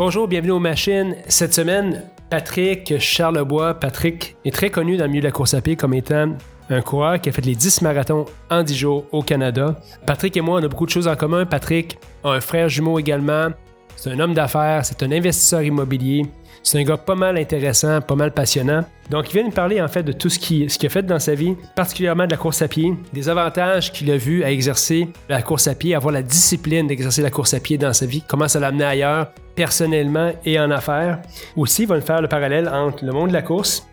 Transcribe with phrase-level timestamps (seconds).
[0.00, 1.14] Bonjour, bienvenue aux machines.
[1.28, 3.74] Cette semaine, Patrick Charlebois.
[3.74, 6.38] Patrick est très connu dans le milieu de la course à pied comme étant
[6.70, 9.78] un coureur qui a fait les 10 marathons en 10 jours au Canada.
[10.06, 11.44] Patrick et moi, on a beaucoup de choses en commun.
[11.44, 13.48] Patrick a un frère jumeau également.
[13.94, 16.24] C'est un homme d'affaires, c'est un investisseur immobilier.
[16.62, 18.84] C'est un gars pas mal intéressant, pas mal passionnant.
[19.08, 21.34] Donc, il vient nous parler en fait de tout ce qu'il a fait dans sa
[21.34, 25.42] vie, particulièrement de la course à pied, des avantages qu'il a vu à exercer la
[25.42, 28.46] course à pied, avoir la discipline d'exercer la course à pied dans sa vie, comment
[28.46, 31.20] ça l'a amené ailleurs, personnellement et en affaires.
[31.56, 33.86] Aussi, il va nous faire le parallèle entre le monde de la course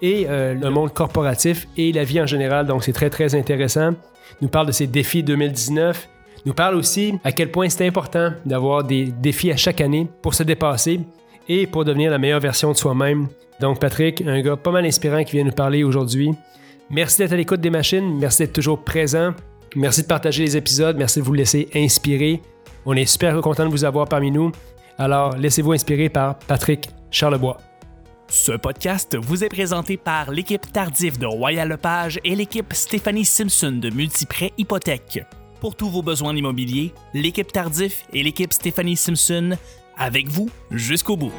[0.00, 2.66] et euh, le monde corporatif et la vie en général.
[2.66, 3.90] Donc, c'est très, très intéressant.
[4.40, 6.08] Il nous parle de ses défis 2019.
[6.44, 10.08] Il nous parle aussi à quel point c'est important d'avoir des défis à chaque année
[10.20, 11.00] pour se dépasser
[11.48, 13.28] et pour devenir la meilleure version de soi-même.
[13.60, 16.30] Donc, Patrick, un gars pas mal inspirant qui vient nous parler aujourd'hui.
[16.90, 18.18] Merci d'être à l'écoute des machines.
[18.18, 19.32] Merci d'être toujours présent.
[19.76, 20.96] Merci de partager les épisodes.
[20.96, 22.40] Merci de vous laisser inspirer.
[22.86, 24.52] On est super content de vous avoir parmi nous.
[24.98, 27.58] Alors, laissez-vous inspirer par Patrick Charlebois.
[28.28, 33.72] Ce podcast vous est présenté par l'équipe Tardif de Royal Lepage et l'équipe Stéphanie Simpson
[33.80, 35.24] de Multiprêt Hypothèque.
[35.60, 39.56] Pour tous vos besoins immobiliers, l'équipe Tardif et l'équipe Stéphanie Simpson
[39.98, 41.32] avec vous jusqu'au bout.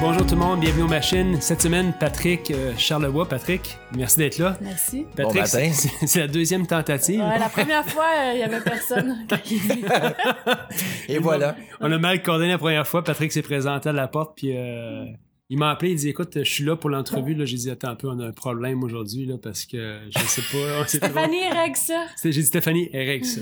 [0.00, 1.38] Bonjour tout le monde, bienvenue aux machines.
[1.42, 3.28] Cette semaine, Patrick euh, Charlebois.
[3.28, 4.56] Patrick, merci d'être là.
[4.62, 5.06] Merci.
[5.14, 5.70] Patrick, Bon matin.
[6.06, 7.20] c'est la deuxième tentative.
[7.20, 9.26] Ouais, la première fois, euh, il n'y avait personne.
[11.08, 11.54] Et voilà.
[11.80, 13.04] On a mal coordonné la première fois.
[13.04, 15.04] Patrick s'est présenté à la porte, puis euh,
[15.50, 15.90] il m'a appelé.
[15.90, 17.34] Il dit Écoute, je suis là pour l'entrevue.
[17.34, 20.18] Là, J'ai dit Attends un peu, on a un problème aujourd'hui là, parce que je
[20.26, 20.86] sais pas.
[20.86, 22.06] Stéphanie règle ça.
[22.24, 23.40] J'ai dit Stéphanie, règle ça.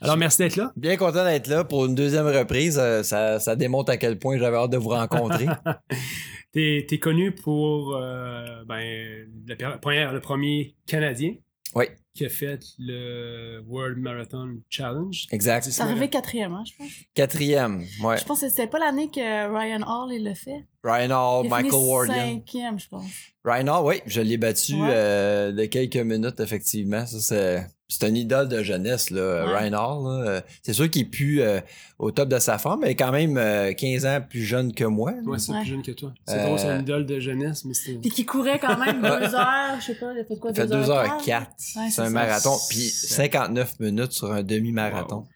[0.00, 0.70] Alors, merci d'être là.
[0.76, 2.78] Bien content d'être là pour une deuxième reprise.
[2.78, 5.46] Euh, Ça, ça démontre à quel point j'avais hâte de vous rencontrer.
[6.52, 11.34] T'es es connu pour euh, ben, la per- première, le premier Canadien
[11.74, 15.26] Oui, qui a fait le World Marathon Challenge.
[15.32, 15.66] exact.
[15.68, 16.88] C'est arrivé quatrième, hein, je pense.
[17.14, 18.18] Quatrième, ouais.
[18.18, 20.64] Je pense que c'était pas l'année que Ryan Hall il l'a fait.
[20.84, 22.14] Ryan Hall, Il Michael Wardian.
[22.14, 23.06] cinquième, je pense.
[23.44, 24.88] Ryan Hall, oui, je l'ai battu Ouais.
[24.90, 27.06] euh, de quelques minutes, effectivement.
[27.06, 29.56] Ça, c'est, c'est une idole de jeunesse, là, Ouais.
[29.68, 30.04] Ryan Hall.
[30.24, 30.28] là.
[30.30, 31.60] Euh, C'est sûr qu'il est plus euh,
[31.98, 35.12] au top de sa forme, mais quand même euh, 15 ans plus jeune que moi.
[35.24, 35.60] Ouais, c'est Ouais.
[35.60, 36.12] plus jeune que toi.
[36.28, 37.98] C'est Euh, drôle, c'est une idole de jeunesse, mais c'était.
[38.00, 40.56] Puis qui courait quand même deux heures, je sais pas, il a fait quoi, Il
[40.56, 42.56] fait 2 heures 4 Ouais, c'est c'est un marathon.
[42.68, 45.26] Puis C'est- 59 minutes sur un demi-marathon.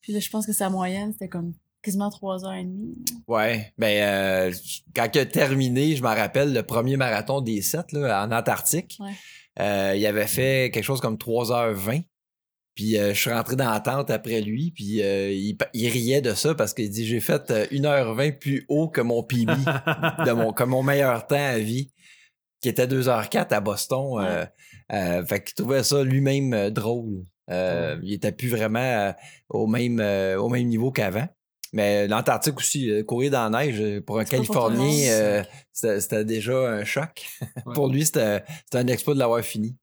[0.00, 2.96] Puis là, je pense que sa moyenne, c'était comme quasiment trois heures et demie.
[3.26, 4.52] Ouais, ben euh,
[4.94, 8.96] quand il a terminé, je me rappelle le premier marathon des sept là, en Antarctique.
[9.00, 9.12] Ouais.
[9.60, 12.04] Euh, il avait fait quelque chose comme 3h20.
[12.74, 16.34] Puis euh, je suis rentré dans la tente après lui, puis euh, il, riait de
[16.34, 19.46] ça parce qu'il dit j'ai fait euh, 1h20 plus haut que mon PB,
[20.26, 21.92] de mon, que mon meilleur temps à vie,
[22.62, 24.20] qui était 2h04 à Boston.
[24.20, 24.46] Euh,
[24.92, 27.24] euh, fait qu'il trouvait ça lui-même euh, drôle.
[27.50, 29.12] Euh, Il était plus vraiment
[29.48, 30.00] au, même,
[30.38, 31.28] au même niveau qu'avant.
[31.72, 37.26] Mais l'Antarctique aussi, courir dans la neige, pour un Californien, c'était déjà un choc.
[37.66, 37.74] Ouais.
[37.74, 38.42] pour lui, c'était
[38.72, 39.76] un exploit de l'avoir fini.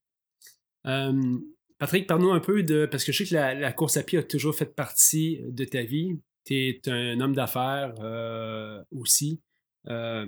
[1.78, 2.86] Patrick, parle-nous un peu de.
[2.86, 5.66] Parce que je sais que la, la course à pied a toujours fait partie de
[5.66, 6.18] ta vie.
[6.46, 9.42] Tu es un homme d'affaires euh, aussi.
[9.90, 10.26] Euh,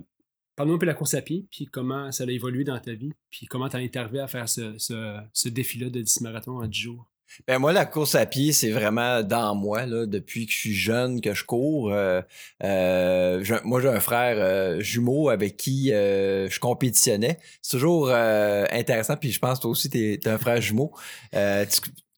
[0.60, 2.92] Parle-nous un peu de la course à pied, puis comment ça a évolué dans ta
[2.92, 6.68] vie, puis comment tu as intervé à faire ce, ce, défi-là de 10 marathons en
[6.68, 7.06] 10 jours?
[7.48, 9.86] Ben moi, la course à pied, c'est vraiment dans moi.
[9.86, 11.94] Là, depuis que je suis jeune, que je cours.
[11.94, 12.22] Euh,
[12.66, 17.40] euh, moi, j'ai un frère euh, jumeau avec qui je compétitionnais.
[17.62, 19.16] C'est toujours intéressant.
[19.16, 20.92] Puis je pense toi aussi, t'es es un frère jumeau.
[21.32, 21.38] Tu-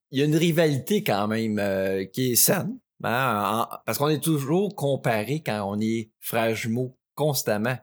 [0.09, 1.61] Il y a une rivalité quand même
[2.11, 2.79] qui est saine.
[3.03, 7.77] hein, en- parce qu'on est toujours comparé quand on est frère jumeau constamment.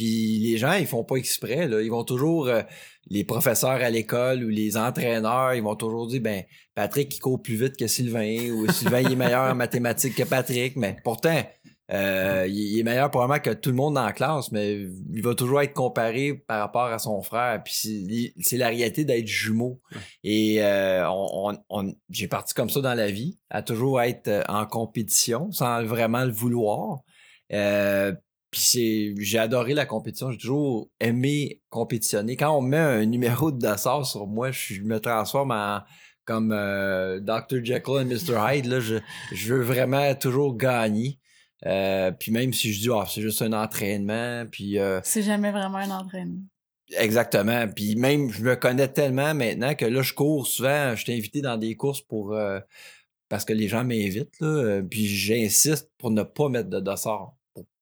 [0.00, 1.68] Puis les gens, ils font pas exprès.
[1.68, 1.82] Là.
[1.82, 2.62] Ils vont toujours, euh,
[3.10, 6.42] les professeurs à l'école ou les entraîneurs, ils vont toujours dire, ben,
[6.74, 10.22] Patrick, il court plus vite que Sylvain, ou Sylvain, il est meilleur en mathématiques que
[10.22, 10.74] Patrick.
[10.76, 11.42] Mais pourtant,
[11.92, 15.34] euh, il est meilleur probablement que tout le monde dans la classe, mais il va
[15.34, 17.60] toujours être comparé par rapport à son frère.
[17.62, 17.74] Puis
[18.40, 19.82] c'est- la réalité d'être jumeau.
[20.24, 24.44] Et euh, on, on- on- j'ai parti comme ça dans la vie, à toujours être
[24.48, 27.00] en compétition sans vraiment le vouloir.
[27.52, 28.14] Euh,
[28.50, 30.30] puis c'est, j'ai adoré la compétition.
[30.30, 32.36] J'ai toujours aimé compétitionner.
[32.36, 35.80] Quand on met un numéro de dossard sur moi, je, me transforme en
[36.24, 37.64] comme euh, Dr.
[37.64, 38.38] Jekyll et Mr.
[38.38, 38.66] Hyde.
[38.66, 38.96] Là, je,
[39.32, 41.18] je veux vraiment toujours gagner.
[41.66, 45.50] Euh, puis même si je dis ah, c'est juste un entraînement, puis euh, C'est jamais
[45.50, 46.42] vraiment un entraînement.
[46.96, 47.68] Exactement.
[47.68, 50.94] Puis même, je me connais tellement maintenant que là, je cours souvent.
[50.96, 52.58] Je suis invité dans des courses pour euh,
[53.28, 54.40] parce que les gens m'invitent.
[54.40, 57.34] Là, puis j'insiste pour ne pas mettre de dossard.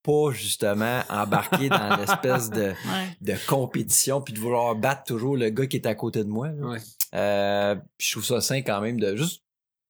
[0.09, 3.07] Pas justement embarquer dans l'espèce de, Ouais.
[3.21, 6.47] de compétition puis de vouloir battre toujours le gars qui est à côté de moi.
[6.47, 6.79] Ouais.
[7.13, 9.43] Euh, puis je trouve ça sain quand même de juste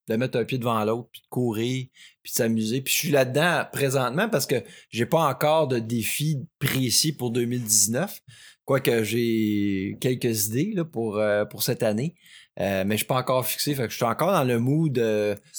[0.09, 1.85] de mettre un pied devant l'autre, puis de courir,
[2.23, 2.81] puis de s'amuser.
[2.81, 4.55] Puis je suis là-dedans présentement parce que
[4.89, 8.19] j'ai pas encore de défi précis pour 2019.
[8.65, 12.15] Quoique j'ai quelques idées là, pour, euh, pour cette année.
[12.59, 13.73] Euh, mais je suis pas encore fixé.
[13.75, 14.97] Fait que je suis encore dans le mood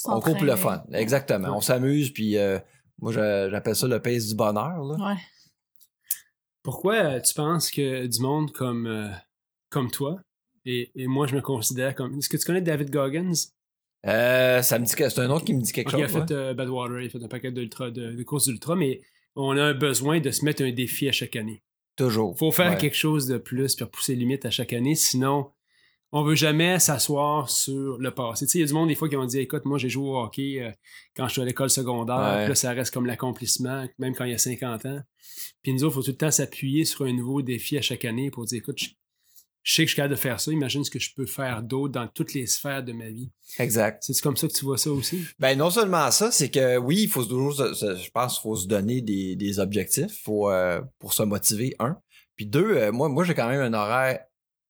[0.05, 0.83] on coupe le fun.
[0.93, 1.55] Exactement.
[1.55, 2.59] On s'amuse, puis euh,
[3.01, 4.83] moi j'appelle ça le pace du bonheur.
[4.83, 5.09] Là.
[5.09, 5.19] Ouais.
[6.63, 9.11] Pourquoi tu penses que du monde comme,
[9.69, 10.19] comme toi,
[10.65, 12.17] et, et, moi je me considère comme.
[12.17, 13.33] Est-ce que tu connais David Goggins?
[14.05, 15.99] Euh, ça me dit que c'est un autre qui me dit quelque chose.
[15.99, 19.01] Il a fait Badwater, il a fait un paquet de, de courses d'ultra, mais
[19.35, 21.61] on a un besoin de se mettre un défi à chaque année.
[21.95, 22.37] Toujours.
[22.37, 25.51] faut faire quelque chose de plus pour pousser les limites à chaque année, sinon
[26.13, 28.45] on veut jamais s'asseoir sur le passé.
[28.45, 29.89] Tu sais, il y a du monde des fois qui ont dit écoute, moi j'ai
[29.89, 30.71] joué au hockey euh,
[31.15, 34.35] quand je suis à l'école secondaire, là ça reste comme l'accomplissement, même quand il y
[34.35, 34.99] a 50 ans.
[35.61, 38.03] Puis nous autres, il faut tout le temps s'appuyer sur un nouveau défi à chaque
[38.03, 38.79] année pour dire écoute,
[39.63, 41.63] je, sais que je suis capable de faire ça, imagine ce que je peux faire
[41.63, 43.31] d'autre dans toutes les sphères de ma vie.
[43.59, 44.03] Exact.
[44.03, 45.23] C'est comme ça que tu vois ça aussi?
[45.39, 49.01] Ben non seulement ça, c'est que oui, il faut toujours, je pense faut se donner
[49.01, 51.97] des, objectifs faut, euh, pour se motiver, un.
[52.35, 54.19] Puis deux, euh, moi, moi j'ai quand même un horaire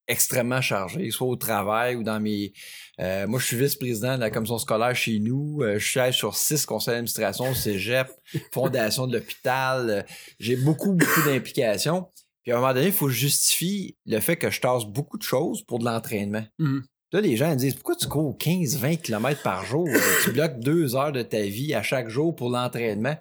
[0.07, 2.53] extrêmement chargé, soit au travail ou dans mes.
[2.99, 5.61] Euh, moi, je suis vice-président de la commission scolaire chez nous.
[5.61, 8.07] Euh, je suis sur six conseils d'administration, cégep,
[8.53, 10.05] fondation de l'hôpital.
[10.39, 12.07] J'ai beaucoup, beaucoup d'implications.
[12.43, 15.23] Puis à un moment donné, il faut justifier le fait que je tasse beaucoup de
[15.23, 16.43] choses pour de l'entraînement.
[16.57, 16.79] Mmh.
[17.13, 19.87] Là, les gens disent Pourquoi tu cours 15-20 km par jour?
[20.23, 23.15] Tu bloques deux heures de ta vie à chaque jour pour l'entraînement.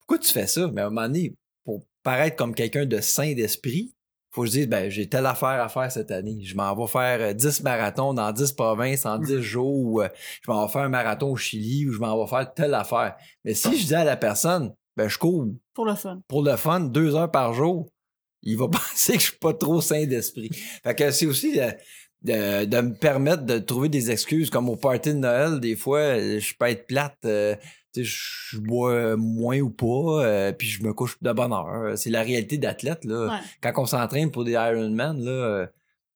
[0.00, 0.70] Pourquoi tu fais ça?
[0.72, 1.34] Mais à un moment donné,
[1.64, 3.94] pour paraître comme quelqu'un de sain d'esprit,
[4.34, 6.40] faut que je dise, ben, j'ai telle affaire à faire cette année.
[6.42, 10.08] Je m'en vais faire 10 euh, marathons dans 10 provinces en 10 jours, ou euh,
[10.42, 13.14] je m'en vais faire un marathon au Chili, ou je m'en vais faire telle affaire.
[13.44, 15.46] Mais si je dis à la personne, ben, je cours.
[15.72, 16.20] Pour le fun.
[16.26, 17.88] Pour le fun, deux heures par jour,
[18.42, 20.50] il va penser que je suis pas trop sain d'esprit.
[20.82, 21.56] Fait que c'est aussi
[22.22, 26.18] de, de, me permettre de trouver des excuses, comme au party de Noël, des fois,
[26.18, 27.18] je peux être plate.
[27.24, 27.54] Euh,
[28.02, 31.96] je bois moins ou pas, euh, puis je me couche de bonne heure.
[31.96, 33.04] C'est la réalité d'athlète.
[33.04, 33.40] Là.
[33.62, 35.66] Quand on s'entraîne pour des Ironman, là, euh,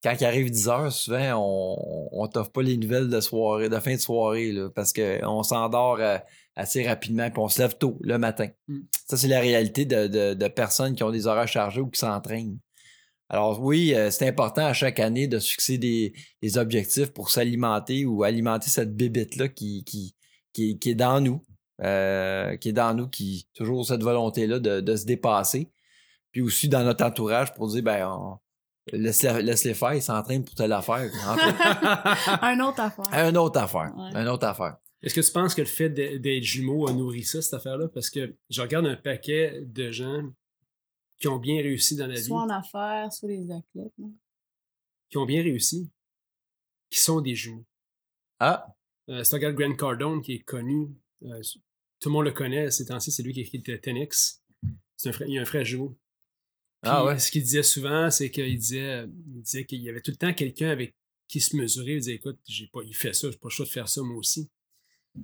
[0.03, 3.79] quand il arrive 10 heures, souvent, on, on t'offre pas les nouvelles de soirée, de
[3.79, 6.17] fin de soirée, là, parce qu'on s'endort euh,
[6.55, 8.47] assez rapidement, puis on se lève tôt le matin.
[8.67, 8.79] Mm.
[9.07, 12.59] Ça, c'est la réalité de, de, personnes qui ont des horaires chargés ou qui s'entraînent.
[13.31, 18.03] Alors oui, c'est important à chaque année de se fixer des, des objectifs pour s'alimenter
[18.03, 20.15] ou alimenter cette bébête-là qui, qui,
[20.51, 21.43] qui, qui est dans nous.
[21.81, 25.71] Euh, qui est dans nous, qui toujours cette volonté-là de, se dépasser.
[26.31, 28.37] Puis aussi dans notre entourage pour dire, ben,
[28.91, 31.09] laisse-les faire, ils s'entraînent pour telle affaire.
[32.41, 33.05] un autre affaire.
[33.13, 33.93] Un autre affaire.
[33.95, 34.77] Un autre affaire.
[35.01, 37.87] Est-ce que tu penses que le fait d'être jumeau a nourri ça, cette affaire-là?
[37.87, 40.23] Parce que je regarde un paquet de gens
[41.17, 42.23] qui ont bien réussi dans la vie.
[42.23, 43.93] Soit en affaires, soit des athlètes.
[45.09, 45.89] Qui ont bien réussi,
[46.89, 47.65] qui sont des jumeaux.
[48.39, 48.67] Ah!
[49.07, 50.89] Euh, tu regardes Grant Cardone, qui est connu
[51.23, 51.41] euh,
[51.99, 54.41] tout le monde le connaît ces temps-ci, c'est lui qui a écrit Tenix.
[55.05, 55.97] Un frère, il a un frère jumeau.
[56.83, 57.19] ah ouais.
[57.19, 59.05] Ce qu'il disait souvent, c'est qu'il disait,
[59.35, 60.95] il disait qu'il y avait tout le temps quelqu'un avec
[61.27, 61.93] qui se mesurait.
[61.93, 64.01] Il disait Écoute, j'ai pas, il fait ça, j'ai pas le choix de faire ça
[64.01, 64.49] moi aussi.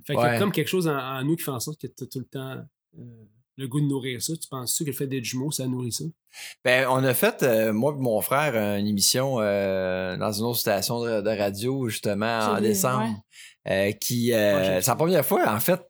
[0.06, 2.04] Fait qu'il y a comme quelque chose en, nous qui fait en sorte que tu
[2.04, 2.56] as tout le temps
[2.98, 3.24] euh,
[3.56, 4.34] le goût de nourrir ça.
[4.36, 6.04] Tu penses-tu que le fait d'être jumeau, ça nourrit ça?
[6.64, 10.58] Ben, on a fait, euh, moi et mon frère, une émission euh, dans une autre
[10.58, 13.22] station de, radio, justement, en décembre.
[14.00, 15.80] qui, c'est la première fois, en fait,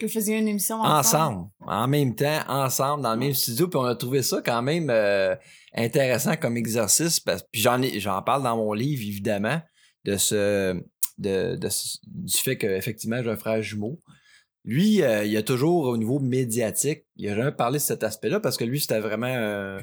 [0.00, 0.98] que vous faisiez une émission ensemble.
[0.98, 1.50] ensemble.
[1.66, 3.68] En même temps, ensemble, dans le même studio.
[3.68, 5.36] Puis on a trouvé ça quand même euh,
[5.74, 7.20] intéressant comme exercice.
[7.20, 9.60] Parce, puis j'en, j'en parle dans mon livre, évidemment,
[10.04, 10.82] de ce,
[11.18, 11.58] de,
[12.06, 14.00] du fait qu'effectivement, j'ai un frère jumeau.
[14.64, 18.40] Lui, euh, il a toujours, au niveau médiatique, il a jamais parlé de cet aspect-là
[18.40, 19.26] parce que lui, c'était vraiment.
[19.26, 19.80] Euh,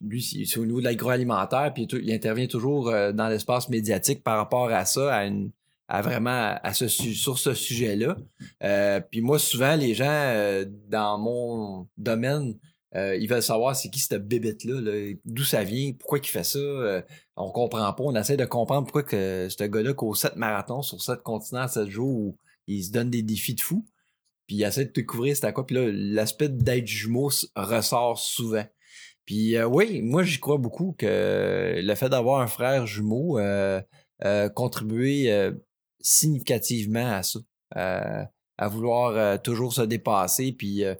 [0.00, 4.68] lui, c'est au niveau de l'agroalimentaire, puis il intervient toujours dans l'espace médiatique par rapport
[4.68, 5.52] à ça, à une,
[5.90, 8.16] à vraiment à ce, sur ce sujet-là.
[8.62, 12.56] Euh, puis moi, souvent, les gens euh, dans mon domaine,
[12.94, 17.02] euh, ils veulent savoir c'est qui cette bébête-là, d'où ça vient, pourquoi il fait ça.
[17.36, 18.04] on comprend pas.
[18.04, 21.88] On essaie de comprendre pourquoi que ce gars-là, qu'au 7 marathons sur 7 continents, 7
[21.88, 23.84] jours, où il se donne des défis de fou.
[24.46, 25.66] Puis il essaie de découvrir c'est à quoi.
[25.66, 28.64] Puis là, l'aspect d'être jumeau ressort souvent.
[29.24, 33.38] Puis oui, moi j'y crois beaucoup que le fait d'avoir un frère jumeau
[34.24, 35.50] euh, contribuer
[36.00, 37.40] significativement à ça,
[37.76, 38.24] euh,
[38.58, 40.52] à vouloir euh, toujours se dépasser.
[40.52, 40.94] Puis, euh,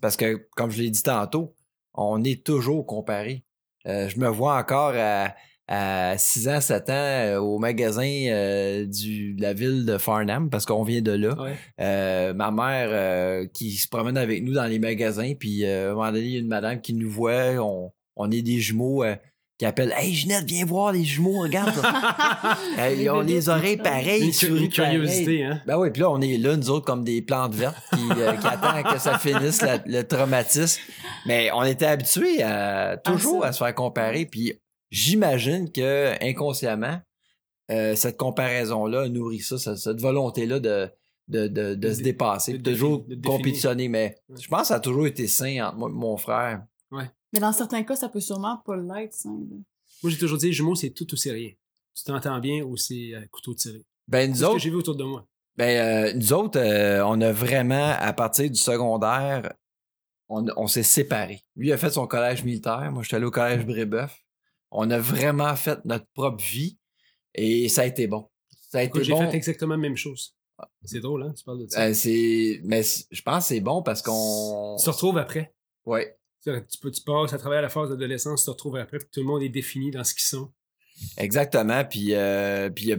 [0.00, 1.54] parce que, comme je l'ai dit tantôt,
[1.94, 3.44] on est toujours comparé.
[3.86, 9.86] je me vois encore à, 6 ans, 7 ans au magasin du, de la ville
[9.86, 12.34] de Farnham, parce qu'on vient de là.
[12.34, 16.26] ma mère qui se promène avec nous dans les magasins, puis à un moment donné,
[16.26, 19.02] il y a une madame qui nous voit, on, on est des jumeaux
[19.58, 21.72] qui appelle Hey Ginette, viens voir les jumeaux, regarde.
[22.78, 24.30] Hey, ils ont les oreilles pareilles.
[24.46, 25.60] Une, curiosité, hein?
[25.66, 28.32] ben oui, puis là, on est là, nous autres, comme des plantes vertes qui, euh,
[28.40, 30.80] qui attendent que ça finisse la- le traumatisme.
[31.26, 34.26] Mais on était habitués à toujours à se faire comparer.
[34.26, 34.52] Puis
[34.90, 37.00] j'imagine que inconsciemment,
[37.70, 40.88] euh, cette comparaison-là nourrit ça, cette, cette volonté-là de,
[41.28, 43.88] de, de, de De se dé- dépasser, de de toujours compétitionner.
[43.88, 46.62] Mais je pense que ça a toujours été sain entre moi et mon frère.
[47.36, 49.28] Mais dans certains cas, ça peut sûrement pas l'être, ça.
[49.28, 51.50] Moi, j'ai toujours dit, jumeaux, c'est tout ou c'est rien.
[51.94, 53.84] Tu t'entends bien ou c'est euh, couteau tiré.
[54.08, 55.26] Ben, C'est nous ce que autres, j'ai vu autour de moi.
[55.56, 59.52] Ben, euh, nous autres, euh, on a vraiment, à partir du secondaire,
[60.30, 61.42] on, on s'est séparés.
[61.56, 64.18] Lui a fait son collège militaire, moi, j'étais allé au collège Brébeuf.
[64.70, 66.78] On a vraiment fait notre propre vie
[67.34, 68.30] et ça a été bon.
[68.70, 69.30] Ça a été Écoute, J'ai bon.
[69.30, 70.34] fait exactement la même chose.
[70.84, 71.34] C'est drôle, hein?
[71.36, 71.82] Tu parles de ça.
[71.82, 74.76] Euh, c'est, mais je pense que c'est bon parce qu'on.
[74.78, 75.54] tu te retrouves après.
[75.84, 76.16] Ouais,
[76.68, 79.20] Tu, peux, tu passes à travers la phase d'adolescence, tu te retrouves après, puis tout
[79.20, 80.50] le monde est défini dans ce qu'ils sont.
[81.16, 81.84] exactement.
[81.84, 82.94] Puis, euh, puis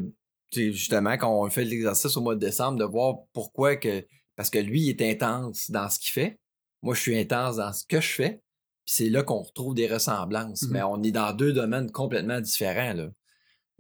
[0.74, 4.06] justement, quand on fait l'exercice au mois de décembre, de voir pourquoi que.
[4.36, 6.40] Parce que lui, il est intense dans ce qu'il fait.
[6.84, 8.42] Moi, je suis intense dans ce que je fais.
[8.86, 10.62] Puis c'est là qu'on retrouve des ressemblances.
[10.64, 10.72] Mhm.
[10.72, 12.94] Mais on est dans deux domaines complètement différents.
[12.94, 13.10] Là.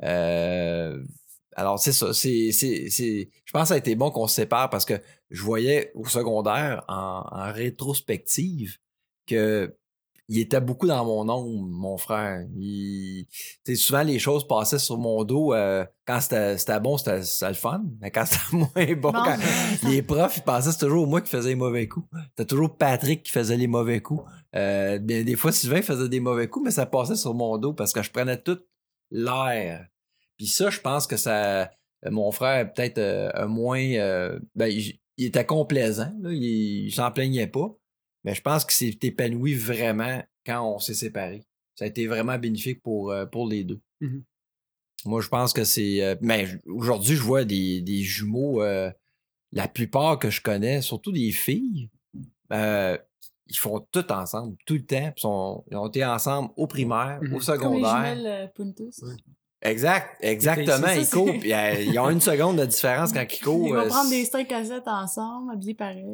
[0.04, 1.04] Euh,
[1.56, 2.14] alors, c'est ça.
[2.14, 4.96] C'est, c'est, c'est- Je pense que ça a été bon qu'on se sépare parce que
[5.30, 8.78] je voyais au secondaire, en, en rétrospective,
[9.27, 9.75] que
[10.29, 12.46] il était beaucoup dans mon ombre, mon frère.
[12.57, 13.25] Il...
[13.77, 15.53] souvent, les choses passaient sur mon dos.
[15.53, 17.81] euh, quand c'était, bon, c'était, le fun.
[18.01, 21.22] Mais quand c'était moins bon, Non, quand- mais- les profs, ils pensaient c'était toujours moi
[21.22, 22.10] qui faisais les mauvais coups.
[22.31, 24.24] C'était toujours Patrick qui faisait les mauvais coups.
[24.53, 27.74] Euh, bien, des fois, Sylvain faisait des mauvais coups, mais ça passait sur mon dos
[27.74, 28.60] parce que je prenais tout
[29.12, 29.88] l'air.
[30.38, 31.62] Puis ça, je pense que ça.
[31.62, 31.65] euh,
[32.12, 33.79] Mon frère, peut-être euh, un moins.
[34.55, 37.69] ben, il, il était complaisant, là, il, il s'en plaignait pas.
[38.27, 41.46] Mais je pense qu'il s'est épanoui vraiment quand on s'est séparés.
[41.75, 43.79] Ça a été vraiment bénéfique pour, euh, pour les deux.
[44.01, 44.24] Mhm.
[45.05, 46.03] Moi, je pense que c'est.
[46.03, 48.62] euh, mais j- aujourd'hui, je vois des, des jumeaux.
[48.62, 48.91] euh,
[49.53, 51.89] la plupart que je connais, surtout des filles,
[52.51, 52.98] euh,
[53.48, 55.13] ils font tout ensemble, tout le temps.
[55.15, 57.27] sont- ils ont été ensemble au primaire, Mhm.
[57.27, 57.96] au Comme les secondaire.
[57.96, 59.01] jumelles euh, Puntus.
[59.62, 60.88] Exact, exactement.
[60.90, 63.68] Ils puis euh, ils ont une seconde de différence quand ils courent.
[63.70, 66.06] Ils vont euh, prendre des 5 à 7 ensemble, habillés pareil.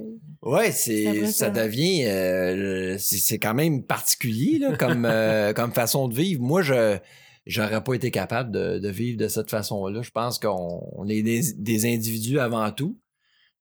[0.42, 6.16] Ouais, C'est ça devient euh, c'est quand même particulier là, comme euh, comme façon de
[6.16, 6.42] vivre.
[6.42, 6.98] Moi, je
[7.46, 10.02] j'aurais pas été capable de, de vivre de cette façon-là.
[10.02, 12.98] Je pense qu'on on est des, des individus avant tout.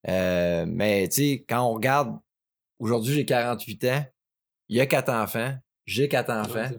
[0.09, 2.17] Euh, mais tu sais, quand on regarde
[2.79, 4.05] aujourd'hui, j'ai 48 ans,
[4.69, 5.55] il y a quatre enfants,
[5.87, 6.71] j'ai quatre enfants.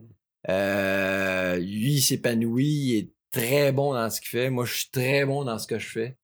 [0.49, 4.49] Euh, lui, il s'épanouit, il est très bon dans ce qu'il fait.
[4.49, 6.17] Moi, je suis très bon dans ce que je fais.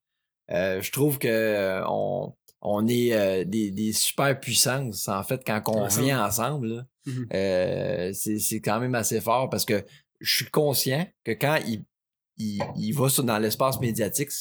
[0.51, 5.41] Euh, je trouve que euh, on, on est euh, des, des super puissances, en fait,
[5.45, 6.87] quand on vient ensemble.
[7.05, 7.27] Mhm.
[7.33, 9.85] Euh, c'est quand même assez fort parce que
[10.19, 11.85] je suis conscient que quand il,
[12.37, 14.31] il, il va sur, dans l'espace médiatique,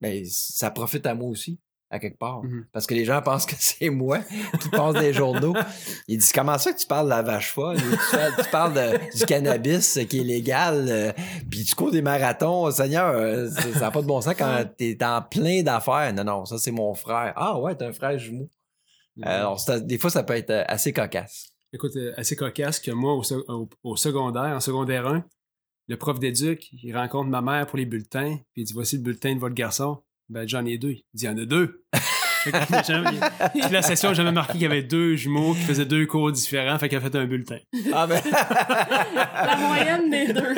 [0.00, 1.58] ben, ça profite à moi aussi,
[1.90, 2.42] à quelque part.
[2.42, 2.66] Mhm.
[2.72, 4.18] Parce que les gens pensent que c'est moi
[4.60, 5.54] qui passe des journaux.
[6.08, 7.76] Ils disent Comment ça que tu parles de la vache folle?
[7.78, 11.12] Tu, parles de- du cannabis qui est légal, euh,
[11.50, 14.98] puis tu cours des marathons, Seigneur, euh, ça n'a pas de bon sens quand t'es
[15.02, 16.12] en plein d'affaires.
[16.14, 17.32] Non, non, ça c'est mon frère.
[17.36, 18.50] Ah ouais, t'as un frère jumeau.
[19.22, 21.50] Alors, c'est- des fois, ça peut être euh, assez cocasse.
[21.72, 23.14] Écoute, assez cocasse que moi,
[23.48, 25.24] au- au secondaire, en secondaire 1,
[25.88, 29.02] le prof d'éduc, il rencontre ma mère pour les bulletins, puis il dit Voici le
[29.02, 29.98] bulletin de votre garçon.
[30.28, 30.90] Ben, j'en ai deux.
[30.92, 31.84] Il dit Il y en a deux.
[32.44, 36.78] Toute la session, j'avais marqué qu'il y avait deux jumeaux qui faisaient deux cours différents,
[36.78, 37.58] fait qu'il a fait un bulletin.
[37.92, 38.20] Ah ben,
[39.14, 40.54] La moyenne des deux.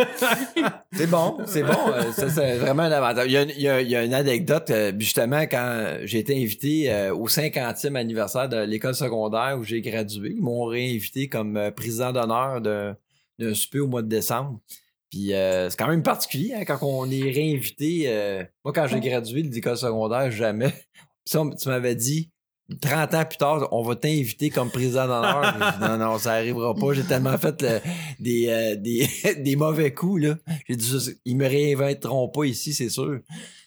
[0.92, 1.72] c'est bon, c'est bon.
[1.94, 3.26] euh, Ça, c'est vraiment un avantage.
[3.28, 6.18] Il y a, il y a- il y a une anecdote, euh, justement, quand j'ai
[6.18, 10.34] été invité euh, au 50e anniversaire de l'école secondaire où j'ai gradué.
[10.36, 12.96] Ils m'ont réinvité comme président d'honneur d'un
[13.38, 14.58] d'un souper au mois de décembre.
[15.10, 18.04] Puis euh, c'est quand même particulier hein, quand on est réinvité.
[18.06, 20.72] euh, moi, quand j'ai gradué de l'école secondaire, jamais.
[21.24, 22.30] Ça, tu m'avais dit,
[22.80, 25.78] 30 ans plus tard, on va t'inviter comme président d'honneur.
[25.80, 26.92] Non, non, ça arrivera pas.
[26.92, 27.64] J'ai tellement fait
[28.18, 30.22] des, euh, des, des mauvais coups.
[30.22, 30.36] Là.
[30.66, 33.20] J'ai dit, ils me réinventeront pas ici, c'est sûr.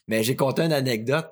[0.07, 1.27] Mais j'ai conté une anecdote.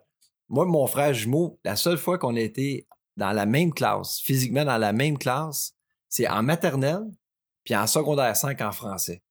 [0.50, 2.88] Moi, mon frère jumeau, la seule fois qu'on été
[3.18, 5.74] dans la même classe, physiquement dans la même classe,
[6.10, 7.04] c'est en maternelle,
[7.64, 9.22] puis en secondaire 5 en français.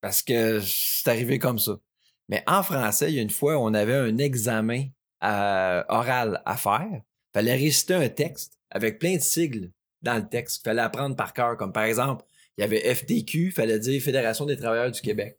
[0.00, 1.78] Parce que c'est arrivé comme ça.
[2.28, 4.86] Mais en français, il y a une fois, on avait un examen
[5.24, 7.02] euh, oral à faire.
[7.32, 10.64] fallait réciter un texte avec plein de sigles dans le texte.
[10.64, 11.56] fallait apprendre par cœur.
[11.56, 12.24] Comme par exemple,
[12.56, 15.38] il y avait FTQ, fallait dire Fédération des travailleurs du Québec.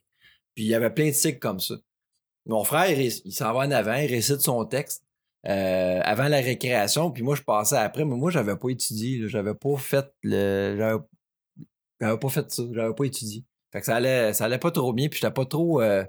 [0.55, 1.75] Puis il y avait plein de sigles comme ça.
[2.45, 5.03] Mon frère, il, il s'en va en avant, il récite son texte
[5.47, 9.55] euh, avant la récréation, puis moi, je passais après, mais moi, j'avais pas étudié, j'avais
[9.55, 10.99] pas fait le.
[11.99, 13.43] J'avais pas fait ça, j'avais pas étudié.
[13.71, 15.81] Fait que ça allait, ça allait pas trop bien, puis j'étais pas trop.
[15.81, 16.03] euh,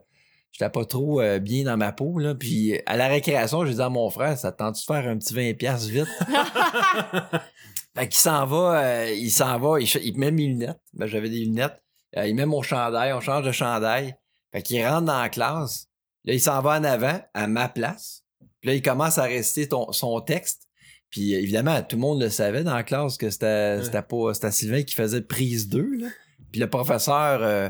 [0.53, 2.35] J'étais pas trop euh, bien dans ma peau, là.
[2.35, 5.17] Puis à la récréation, j'ai dit à mon frère, ça te tente de faire un
[5.17, 6.07] petit 20$ piastres vite?
[7.97, 10.81] fait qu'il s'en va, euh, il s'en va, il, met mes lunettes.
[10.93, 11.81] Ben, j'avais des lunettes.
[12.19, 14.15] Euh, il met mon chandail, on change de chandail.
[14.53, 15.89] Fait qu'il rentre dans la classe.
[16.25, 18.23] Là, il s'en va en avant, à ma place.
[18.61, 20.69] Puis là, il commence à réciter ton, son texte.
[21.11, 23.85] Puis évidemment, tout le monde le savait dans la classe que c'était Ouais.
[23.85, 25.97] c'était pas c'était Sylvain qui faisait prise 2.
[25.99, 26.07] Là.
[26.53, 27.69] Puis le professeur, euh,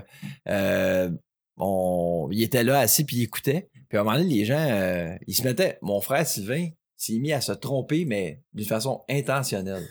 [0.49, 1.11] euh,
[1.57, 3.69] on- il était là assis puis il écoutait.
[3.89, 5.79] Puis à un moment donné, les gens, euh, ils se mettaient.
[5.83, 9.87] Mon frère Sylvain s'est mis à se tromper, mais d'une façon intentionnelle.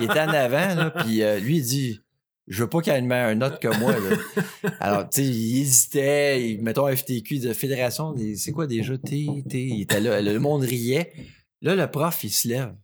[0.00, 2.00] Il était en avant, là, puis lui, il dit
[2.48, 3.92] Je veux pas qu'il ait une meilleure note que moi.
[3.92, 4.70] là.
[4.80, 6.50] Alors, tu sais, il hésitait.
[6.50, 8.98] Il, mettons FTQ de Fédération, c'est quoi déjà?
[8.98, 9.62] T, T.
[9.62, 10.20] Il était là.
[10.20, 11.12] Le monde riait.
[11.60, 12.74] Là, le prof, il se lève.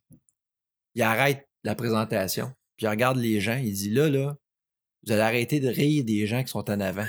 [0.94, 2.52] Il arrête la présentation.
[2.76, 3.56] Puis il regarde les gens.
[3.56, 4.37] Il dit Là, là,
[5.09, 7.07] vous allez arrêter de rire des gens qui sont en avant.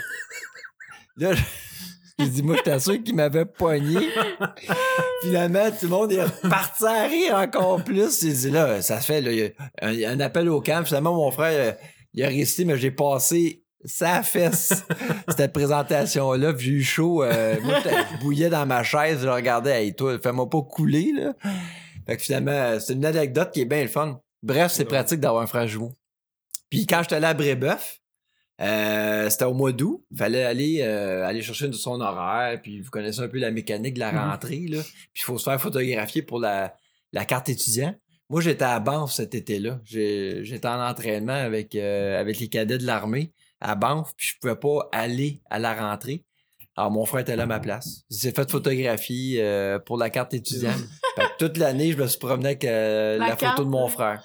[1.17, 1.43] Là, je,
[2.19, 4.07] je dis Moi, j'étais sûr qu'il m'avait pogné.
[5.21, 8.21] Finalement, tout le monde est reparti à rire encore plus.
[8.21, 9.19] Il dit Là, ça se fait.
[9.19, 9.49] Là,
[9.81, 10.85] un, appel au camp.
[10.85, 14.85] Finalement, mon frère, euh, il a resté, mais j'ai passé sa fesse
[15.37, 16.53] cette présentation-là.
[16.57, 17.23] J'ai eu chaud.
[17.23, 19.19] euh, moi, je bouillais dans ma chaise.
[19.23, 21.11] Je regardais, hey, toi, fais-moi pas couler.
[21.17, 21.33] Là.
[22.07, 24.21] Fait que finalement, c'est une anecdote qui est bien le fun.
[24.41, 25.91] Bref, c'est pratique d'avoir un frère jumeau.
[26.69, 27.99] Puis quand j'étais allé à Brébeuf,
[28.61, 30.05] euh, c'était au mois d'août.
[30.15, 32.61] Fallait aller, euh, aller chercher son horaire.
[32.61, 34.29] Puis vous connaissez un peu la mécanique de la Mhm.
[34.31, 34.65] rentrée.
[34.67, 34.81] Là.
[35.13, 36.75] Puis il faut se faire photographier pour la,
[37.13, 37.95] la carte étudiant.
[38.29, 39.79] Moi, j'étais à Banff cet été-là.
[39.85, 44.55] J'étais en entraînement avec, euh, avec les cadets de l'armée à Banff, puis je pouvais
[44.55, 46.23] pas aller à la rentrée.
[46.75, 48.03] Alors, mon frère était là à ma place.
[48.09, 50.75] Il s'est fait photographie euh, pour la carte étudiant.
[51.39, 54.23] Toute l'année, je me suis promené avec La la, carte, photo de mon frère.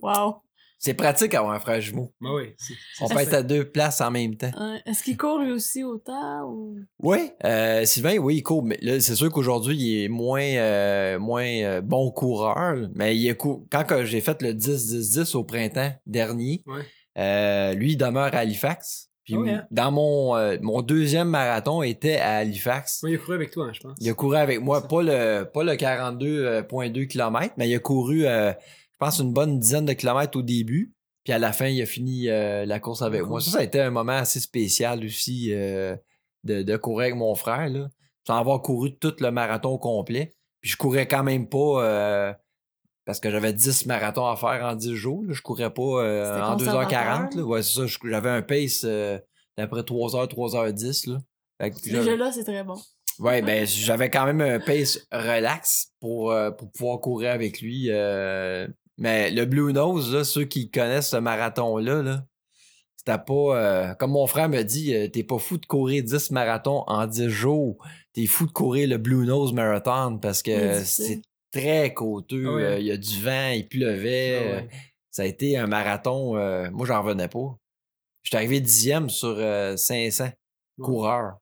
[0.00, 0.36] Wow.
[0.82, 2.10] C'est pratique d'avoir un frère jumeau.
[2.22, 2.54] Ben oui.
[2.56, 4.50] c'est- c'est On peut être à deux places en même temps.
[4.58, 6.78] Euh, Est-ce qu'il court lui aussi autant ou?
[7.02, 8.62] Oui, euh, Sylvain, oui, il court.
[8.64, 12.74] Mais là, c'est sûr qu'aujourd'hui, il est moins, euh, moins euh, bon coureur.
[12.76, 12.88] là.
[12.94, 16.80] Mais il est cou- quand que j'ai fait le 10-10-10 au printemps dernier, Ouais.
[17.18, 19.08] euh, lui, il demeure à Halifax.
[19.22, 19.66] Puis Ah ouais, hein?
[19.70, 23.00] dans mon, euh, mon deuxième marathon était à Halifax.
[23.04, 23.98] Oui, il a couru avec toi, hein, je pense.
[24.00, 28.26] Il a couru avec moi, pas le, pas le 42,2 km, mais il a couru,
[28.26, 28.52] euh,
[29.00, 30.92] pense, une bonne dizaine de kilomètres au début.
[31.24, 33.40] Puis à la fin, il a fini euh, la course avec moi.
[33.40, 35.94] Ça, ça a été un moment assez spécial aussi euh,
[36.44, 37.68] de, de courir avec mon frère.
[37.68, 37.88] Là.
[38.26, 40.34] Sans avoir couru tout le marathon au complet.
[40.62, 42.32] Puis je courais quand même pas euh,
[43.04, 45.22] parce que j'avais 10 marathons à faire en 10 jours.
[45.24, 45.32] là.
[45.34, 46.58] Je courais pas en 2h40.
[46.58, 47.42] conservateur, là.
[47.44, 47.86] Ouais, c'est ça.
[47.86, 48.84] Je- J'avais un pace
[49.58, 51.10] d'après 3h, 3h10.
[51.10, 51.18] Là.
[52.16, 52.76] Là, c'est très bon.
[53.18, 57.88] Ouais, ben j'avais quand même un pace relax pour, pour pouvoir courir avec lui.
[57.90, 58.66] euh,
[59.00, 62.24] mais le Blue Nose, là, ceux qui connaissent ce marathon-là, là,
[62.96, 63.32] c'était pas.
[63.58, 67.06] euh, comme mon frère me dit, euh, t'es pas fou de courir 10 marathons en
[67.06, 67.76] 10 jours.
[68.12, 70.50] T'es fou de courir le Blue Nose Marathon parce que
[70.84, 72.44] c'est très côteux.
[72.46, 72.62] Ah ouais.
[72.62, 74.38] euh, Il y a du vent, il pleuvait.
[74.38, 74.68] Ah ouais.
[75.10, 76.34] ça a été un marathon.
[76.70, 77.56] moi, j'en revenais pas.
[78.22, 80.28] J'étais arrivé dixième sur euh, 500
[80.80, 81.38] coureurs.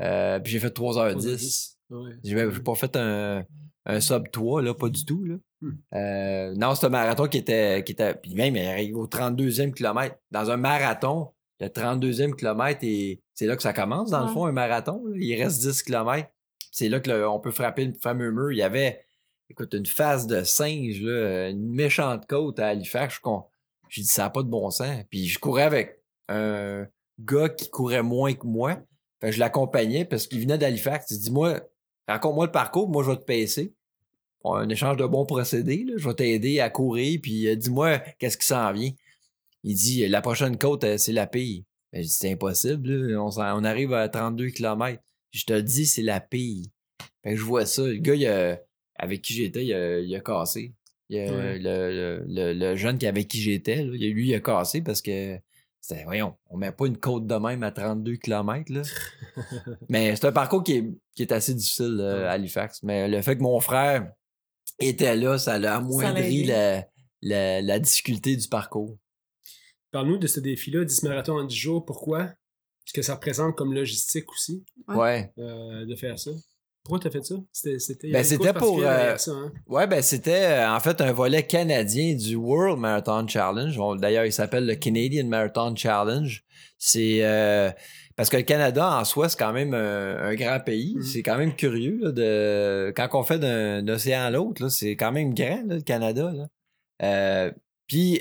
[0.00, 1.74] Euh, puis j'ai fait 3h10.
[1.90, 2.10] Ouais.
[2.24, 3.44] J'ai j'ai pas fait un,
[3.86, 5.24] un sub 3, là, pas du tout.
[5.24, 5.36] Là.
[5.60, 5.72] Hmm.
[5.94, 8.14] Euh, non, c'est un marathon qui était, qui était.
[8.14, 10.16] Puis même, il arrive au 32e kilomètre.
[10.30, 14.46] Dans un marathon, le 32e kilomètre, et c'est là que ça commence, dans le fond,
[14.46, 15.02] un marathon.
[15.16, 16.30] Il reste 10 kilomètres.
[16.72, 18.52] C'est là que le- on peut frapper le fameux mur.
[18.52, 19.04] Il y avait,
[19.50, 23.20] écoute, une face de singe, là, une méchante côte à Halifax.
[23.90, 25.04] J'ai dit, ça n'a pas de bon sens.
[25.10, 26.86] Puis je courais avec un
[27.18, 28.78] gars qui courait moins que moi.
[29.20, 31.10] Fait que je l'accompagnais parce qu'il venait d'Halifax.
[31.10, 31.60] Il dit, moi,
[32.08, 33.74] raconte-moi le parcours, moi, je vais te pacer.
[34.44, 35.84] Un échange de bons procédés.
[35.86, 35.94] là.
[35.96, 38.90] Je vais t'aider à courir, puis euh, dis-moi qu'est-ce qui s'en vient.
[39.64, 41.64] Il dit, la prochaine côte, euh, c'est la pille.
[41.92, 43.16] Ben, c'est impossible.
[43.18, 43.30] On,
[43.64, 45.02] arrive à 32 km.
[45.32, 46.20] Je te le dis, c'est la
[47.22, 47.82] que je vois ça.
[47.82, 48.58] Le gars, il a-
[48.96, 50.72] avec qui j'étais, il a, il a cassé.
[51.10, 51.58] Il a- Ouais.
[51.58, 55.38] le, le- le- le jeune avec qui j'étais, lui, il a cassé parce que
[55.80, 58.72] c'était, voyons, on met pas une côte de même à 32 km.
[58.72, 58.82] Là.
[59.88, 62.82] Mais c'est un parcours qui est, qui est assez difficile euh, à Halifax.
[62.82, 64.10] Mais le fait que mon frère
[64.80, 66.86] était là, ça l'a amoindri la,
[67.22, 68.96] la, la difficulté du parcours.
[69.92, 71.84] Parle-nous de ce défi-là, 10 marathons en 10 jours.
[71.84, 72.30] Pourquoi?
[72.84, 75.30] Ce que ça représente comme logistique aussi, Ouais.
[75.38, 76.30] Euh, de faire ça?
[76.82, 77.34] Pourquoi t'as fait ça?
[77.52, 79.52] C'était, Ben, c'était pour, euh, ça, hein?
[79.66, 83.78] Ouais, ben c'était euh, en fait un volet canadien du World Marathon Challenge.
[83.78, 86.42] On- D'ailleurs, il s'appelle le Canadian Marathon Challenge.
[86.78, 87.70] C'est euh,
[88.20, 90.94] parce que le Canada en soi, c'est quand même un, un grand pays.
[90.96, 91.02] Mhm.
[91.02, 95.10] C'est quand même curieux là, de quand on fait d'un océan à l'autre, c'est quand
[95.12, 96.32] même grand là, le Canada.
[97.02, 97.50] Euh,
[97.86, 98.20] Puis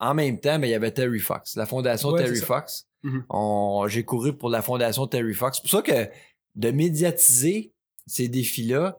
[0.00, 2.36] en même temps, ben, il y avait Terry Fox, la fondation Ouais, Terry.
[2.40, 2.86] Fox.
[3.02, 3.24] Mhm.
[3.30, 5.56] On- J'ai couru pour la fondation Terry Fox.
[5.56, 6.08] C'est pour ça que
[6.56, 7.72] de médiatiser
[8.06, 8.98] ces défis-là,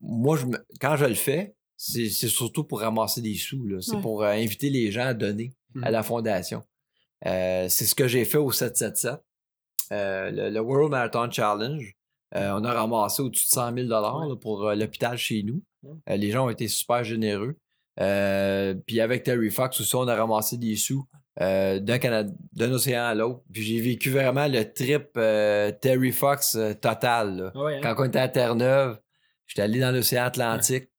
[0.00, 3.80] moi, je me- quand je le fais, c'est surtout pour ramasser des sous.
[3.80, 4.00] C'est Ouais.
[4.02, 5.52] pour euh, inviter les gens à donner
[5.82, 5.92] à Mhm.
[5.92, 6.62] la fondation.
[7.26, 9.20] Euh, c'est ce que j'ai fait au 777.
[9.92, 11.94] Euh, le, le World Marathon Challenge.
[12.34, 15.62] Euh, on a ramassé au-dessus de 100 000 là, pour euh, l'hôpital chez nous.
[16.06, 17.56] Les gens ont été super généreux.
[18.86, 21.04] Puis avec Terry Fox aussi, on a ramassé des sous
[21.40, 23.42] euh, d'un Canada- d'un océan à l'autre.
[23.52, 27.52] Puis j'ai vécu vraiment le trip euh, Terry Fox euh, total.
[27.54, 27.80] Ah ouais, hein?
[27.82, 28.98] Quand on était à Terre-Neuve,
[29.46, 30.90] j'étais allé dans l'océan Atlantique.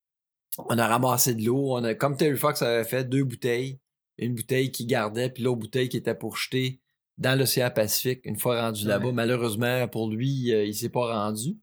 [0.57, 1.75] On a ramassé de l'eau.
[1.77, 3.79] On a, comme Terry Fox avait fait, deux bouteilles.
[4.19, 6.79] Une bouteille qui gardait, puis l'autre bouteille qui était pour jeter
[7.17, 8.21] dans l'océan Pacifique.
[8.25, 8.89] Une fois rendu Ouais.
[8.89, 11.57] là-bas, malheureusement pour lui, euh, il s'est pas rendu.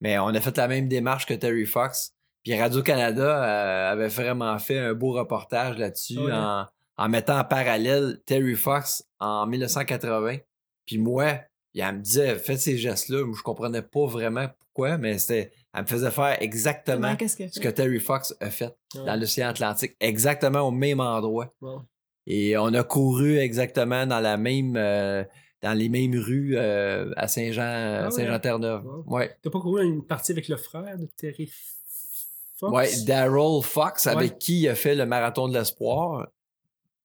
[0.00, 2.12] Mais on a fait la même démarche que Terry Fox.
[2.42, 6.32] Puis Radio-Canada euh, avait vraiment fait un beau reportage là-dessus Ouais.
[6.32, 10.38] en, en mettant en parallèle Terry Fox en 1980.
[10.86, 11.38] Puis moi,
[11.74, 13.24] elle me disait, faites ces gestes-là.
[13.36, 17.68] Je comprenais pas vraiment pourquoi, mais c'était, elle me faisait faire exactement que ce que
[17.68, 19.04] Terry Fox a fait Ouais.
[19.06, 21.54] dans l'océan Atlantique, exactement au même endroit.
[21.60, 21.82] Wow.
[22.26, 25.24] Et on a couru exactement dans la même, euh,
[25.62, 28.10] dans les mêmes rues euh, à Saint-Jean, Ah ouais.
[28.10, 28.84] Saint-Jean-Terre-Neuve.
[29.06, 29.36] Ouais.
[29.42, 31.50] T'as pas couru une partie avec le frère de Terry
[32.56, 32.72] Fox?
[32.72, 36.28] Ouais, Daryl Fox, avec qui il a fait le marathon de l'espoir.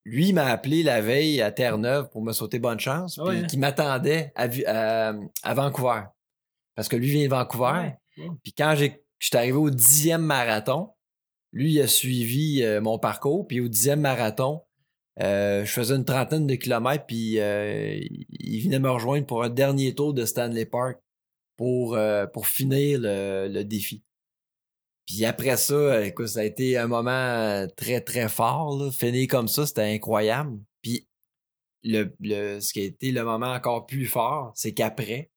[0.05, 3.43] Lui m'a appelé la veille à Terre-Neuve pour me souhaiter bonne chance, Ah puis hein?
[3.47, 6.03] qui m'attendait à, Vi- à- à Vancouver.
[6.75, 7.93] Parce que lui vient de Vancouver.
[8.43, 10.91] Puis quand j'ai- j'étais arrivé au dixième marathon,
[11.51, 13.47] lui, il a suivi euh, mon parcours.
[13.47, 14.61] Puis au dixième marathon,
[15.21, 17.99] euh, je faisais une trentaine de kilomètres, puis euh,
[18.29, 20.99] il venait me rejoindre pour un dernier tour de Stanley Park
[21.55, 24.03] pour, euh, pour finir le, le défi.
[25.07, 28.77] Puis après ça, euh, écoute, ça a été un moment euh, très, très fort.
[28.77, 28.91] Là.
[28.91, 30.59] Finir comme ça, c'était incroyable.
[30.81, 31.07] Puis
[31.83, 35.31] le, le, ce qui a été le moment encore plus fort, c'est qu'après,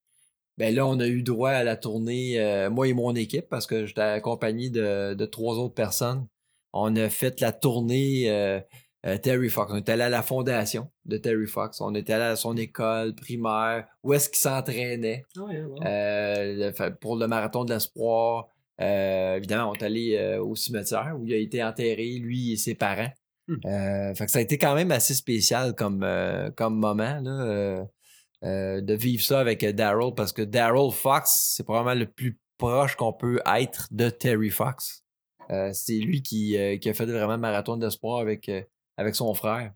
[0.57, 3.65] ben là, on a eu droit à la tournée, euh, moi et mon équipe, parce
[3.65, 6.27] que j'étais accompagné de, de trois autres personnes.
[6.73, 8.29] On a fait la tournée
[9.05, 9.71] euh, Terry Fox.
[9.73, 11.81] On était allé à la fondation de Terry Fox.
[11.81, 15.75] On était allé à son école primaire, où est-ce qu'il s'entraînait Ah wow.
[15.85, 18.47] euh, le- pour le marathon de l'espoir.
[18.79, 22.75] Euh, évidemment, on est allé au cimetière où il a été enterré, lui et ses
[22.75, 23.11] parents.
[23.47, 23.57] Hmm.
[24.15, 26.05] Fait que ça a été quand même assez spécial comme,
[26.55, 27.85] comme moment là,
[28.43, 33.13] de vivre ça avec Daryl parce que Daryl Fox, c'est probablement le plus proche qu'on
[33.13, 35.03] peut être de Terry Fox.
[35.73, 38.49] C'est lui qui, qui a fait vraiment le marathon d'espoir avec,
[39.01, 39.73] avec son frère.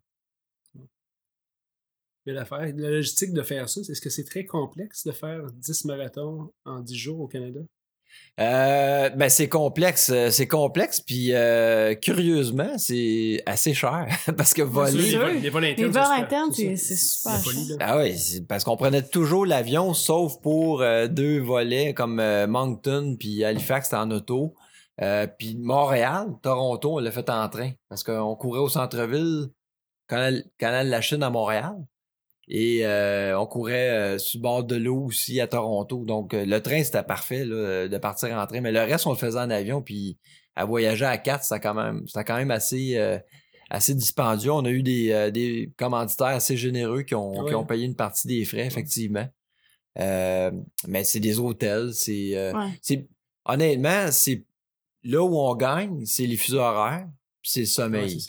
[2.26, 5.86] Mais l'affaire, la logistique de faire ça, est-ce que c'est très complexe de faire 10
[5.86, 7.60] marathons en 10 jours au Canada?
[8.40, 14.08] Euh, ben c'est complexe, euh, c'est complexe, puis euh, curieusement, c'est assez cher
[14.38, 15.18] parce que voler.
[15.42, 15.66] les vols internes.
[15.66, 17.78] Les c'est vols super- internes, c'est- cher.
[17.82, 23.18] Ah oui, parce qu'on prenait toujours l'avion, sauf pour euh, deux volets comme euh, Moncton
[23.20, 24.56] puis Halifax, c'était en auto.
[25.02, 29.48] Euh, puis Montréal, Toronto, on l'a fait en train parce qu'on courait au centre-ville,
[30.08, 31.76] canal, canal de la Chine à Montréal.
[32.48, 36.06] Et euh, on courait euh, sur le bord de l'eau aussi à Toronto.
[36.06, 38.62] Donc le train, c'était parfait là, de partir en train.
[38.62, 39.82] Mais le reste, on le faisait en avion.
[39.82, 40.18] Puis
[40.56, 42.96] à voyager à quatre, c'était quand même, quand même assez,
[43.70, 44.52] assez dispendieux.
[44.52, 47.50] On a eu des, des commanditaires assez généreux qui ont, Ouais.
[47.50, 49.28] qui ont payé une partie des frais, effectivement.
[49.98, 51.94] Mais c'est des hôtels.
[51.94, 52.70] C'est, Ouais.
[52.82, 53.08] c'est
[53.44, 54.46] honnêtement, c'est
[55.06, 57.08] là où on gagne, c'est les fuseaux horaires,
[57.42, 58.20] puis c'est le sommeil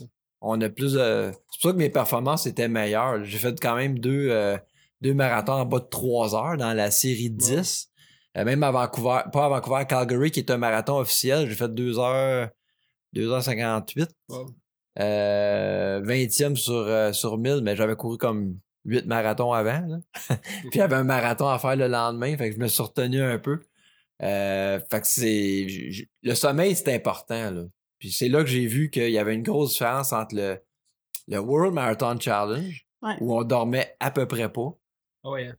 [0.41, 1.33] on a plus de.
[1.51, 3.25] C'est pour ça que mes performances étaient meilleures.
[3.25, 4.57] J'ai fait quand même deux, euh,
[5.01, 7.91] deux marathons en bas de 3 heures dans la série 10.
[8.37, 11.55] Euh, même à Vancouver, pas à Vancouver, à Calgary, qui est un marathon officiel, j'ai
[11.55, 12.51] fait 2 heures,
[13.15, 14.09] 2h58.
[14.29, 14.47] Wow.
[14.99, 19.87] Euh, 20e sur, sur 1000, mais j'avais couru comme 8 marathons avant.
[19.87, 19.99] là.
[20.37, 22.83] Puis il y avait un marathon à faire le lendemain, fait que je me suis
[22.83, 23.61] retenu un peu.
[24.23, 25.67] Euh, fait que c'est.
[26.23, 27.51] Le sommeil, c'est important.
[27.51, 27.65] Là.
[27.99, 30.59] Puis c'est là que j'ai vu qu'il y avait une grosse différence entre le,
[31.29, 33.15] le World Marathon Challenge, Ouais.
[33.21, 34.73] où on dormait à peu près pas.
[35.25, 35.57] Ah ouais, hein.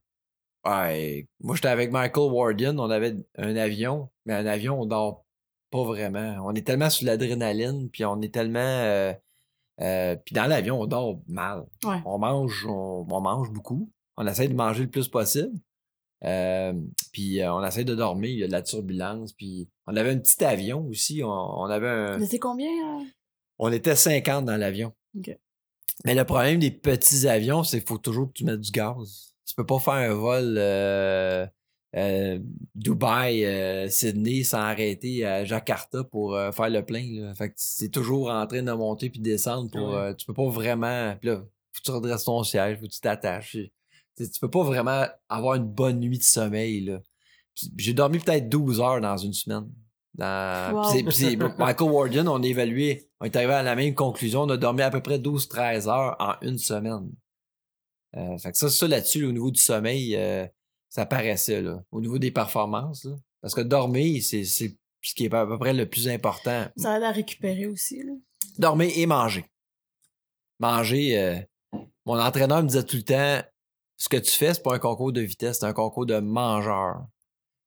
[0.66, 5.24] Ouais, moi, j'étais avec Michael Wardian, on avait un avion, mais un avion, on dort
[5.72, 6.38] pas vraiment.
[6.44, 8.60] On est tellement sur l'adrénaline, puis on est tellement.
[8.60, 9.14] euh,
[9.82, 11.64] euh, puis dans l'avion, on dort mal.
[11.86, 12.02] Ouais.
[12.06, 13.90] On mange, on, on mange beaucoup.
[14.18, 15.52] On essaie de manger le plus possible.
[16.26, 16.74] Euh,
[17.14, 19.34] puis euh, on essaie de dormir, il y a de la turbulence.
[19.34, 21.24] Puis on avait un petit avion aussi.
[21.24, 22.20] On, on avait un.
[22.20, 22.70] Étiez combien?
[22.70, 23.04] euh?
[23.60, 24.94] On était 50 dans l'avion.
[25.18, 25.38] Ok.
[26.06, 29.34] Mais le problème des petits avions, c'est qu'il faut toujours que tu mettes du gaz.
[29.46, 31.48] Tu peux pas faire un vol euh,
[32.76, 37.22] Dubaï, Sydney sans arrêter à Jakarta pour faire le plein.
[37.22, 37.34] Là.
[37.34, 39.90] Fait que c'est toujours en train de monter puis descendre pour.
[39.94, 40.16] Ouais.
[40.16, 41.16] tu peux pas vraiment.
[41.20, 43.58] Puis là, faut que tu redresses ton siège, faut que tu t'attaches.
[44.18, 46.82] Tu peux pas vraiment avoir une bonne nuit de sommeil.
[46.82, 47.00] là.
[47.78, 49.68] J'ai dormi peut-être 12 heures dans une semaine.
[50.16, 50.74] Dans...
[50.74, 50.82] Wow.
[50.82, 53.94] puis c'est- puis c'est- Michael Warden, on a évalué, on est arrivé à la même
[53.94, 57.12] conclusion, on a dormi à peu près 12-13 heures en une semaine.
[58.16, 60.48] Euh, fait que ça, ça là-dessus, au niveau du sommeil, euh,
[60.90, 63.06] ça paraissait, là, au niveau des performances.
[63.06, 63.16] là.
[63.42, 66.68] Parce que dormir, c'est c'est ce qui est à peu près le plus important.
[66.78, 68.02] Ça aide à récupérer aussi.
[68.04, 68.14] Là.
[68.58, 69.46] Dormir et manger.
[70.60, 73.42] Manger, euh, mon entraîneur me disait tout le temps,
[73.98, 77.06] ce que tu fais, c'est pas un concours de vitesse, c'est un concours de mangeur.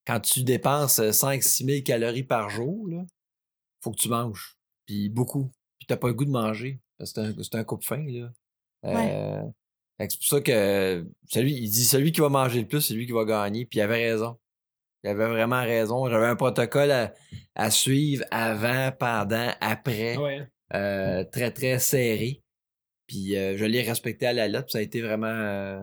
[0.06, 3.04] Quand tu dépenses 5-6 000 calories par jour, là,
[3.82, 4.56] faut que tu manges.
[4.86, 5.50] Puis beaucoup.
[5.78, 6.80] Puis t'as pas le goût de manger.
[7.02, 8.30] C'est un, c'est un coupe-faim, là.
[8.86, 9.42] Euh,
[9.98, 13.06] c'est pour ça que celui, il dit celui qui va manger le plus, c'est lui
[13.06, 13.66] qui va gagner.
[13.66, 14.38] Puis il avait raison.
[15.04, 16.08] Il avait vraiment raison.
[16.08, 17.12] J'avais un protocole à,
[17.54, 20.38] à suivre avant, pendant, après Ouais.
[20.38, 20.48] hein.
[20.74, 22.42] euh, très, très serré.
[23.06, 24.66] Puis euh, je l'ai respecté à la lettre.
[24.66, 25.80] puis Ça a été vraiment euh,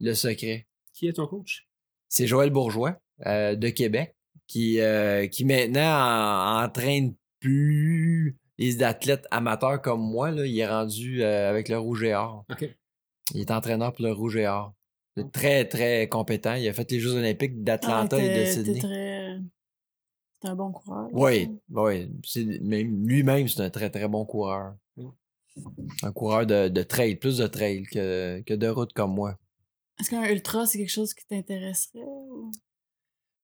[0.00, 0.66] le secret.
[0.94, 1.68] Qui est ton coach?
[2.08, 5.80] C'est Joël Bourgeois euh, de Québec qui, euh, qui maintenant
[6.60, 10.30] en- entraîne plus les athlètes amateurs comme moi.
[10.30, 10.44] Là.
[10.46, 12.44] Il est rendu euh, avec le Rouge et Or.
[13.34, 14.74] Il est entraîneur pour le Rouge et Or.
[15.16, 16.54] C'est très, très compétent.
[16.54, 18.78] Il a fait les Jeux olympiques d'Atlanta Ah, et de Sydney.
[18.80, 19.38] très.
[20.40, 21.08] T'es un bon coureur.
[21.12, 22.10] Oui, oui.
[22.24, 24.74] C'est- même- Lui-même, c'est un très, très bon coureur.
[24.96, 25.08] Mm.
[26.02, 29.36] Un coureur de, de trail, plus de trail que, que de route comme moi.
[30.00, 32.00] Est-ce qu'un ultra, c'est quelque chose qui t'intéresserait?
[32.04, 32.50] ou-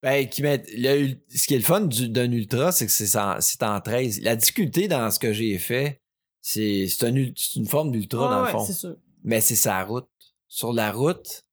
[0.03, 3.16] Ben, qui m'int- le ce qui est le fun du- d'un ultra, c'est que c'est
[3.19, 4.21] en, en 13.
[4.21, 6.01] La difficulté dans ce que j'ai fait,
[6.42, 8.64] c'est c'est un une forme d'ultra Ah dans ouais, le fond.
[8.64, 8.97] c'est sûr.
[9.25, 10.09] Mais c'est sa route.
[10.49, 11.45] Sur la route,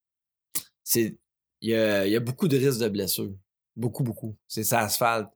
[0.84, 1.18] c'est
[1.62, 3.34] il y a, il y a beaucoup de risques de blessures.
[3.76, 4.36] Beaucoup, beaucoup.
[4.48, 5.30] C'est sa asphalte.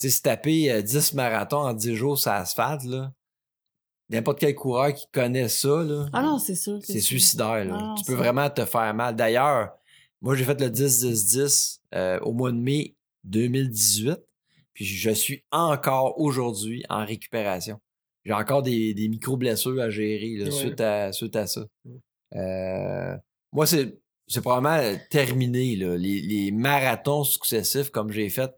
[0.00, 3.12] Tu sais, se taper euh, 10 marathons en 10 jours sur asphalte, là,
[4.10, 6.78] n'importe quel coureur qui connaît ça, là, Ah non, c'est sûr.
[6.82, 7.64] c'est suicidaire.
[7.64, 7.78] Là.
[7.80, 9.14] Ah, tu peux vraiment te faire mal.
[9.16, 9.70] D'ailleurs,
[10.22, 14.18] moi, j'ai fait le 10-10-10 euh, au mois de mai 2018.
[14.74, 17.78] Puis je suis encore aujourd'hui en récupération.
[18.24, 20.50] J'ai encore des, des micro-blessures à gérer là, Ouais.
[20.50, 21.66] suite, à, suite à ça.
[22.34, 23.16] Euh,
[23.52, 25.76] moi, c'est, c'est probablement terminé.
[25.76, 25.96] Là.
[25.96, 28.50] Les, les marathons successifs comme j'ai fait,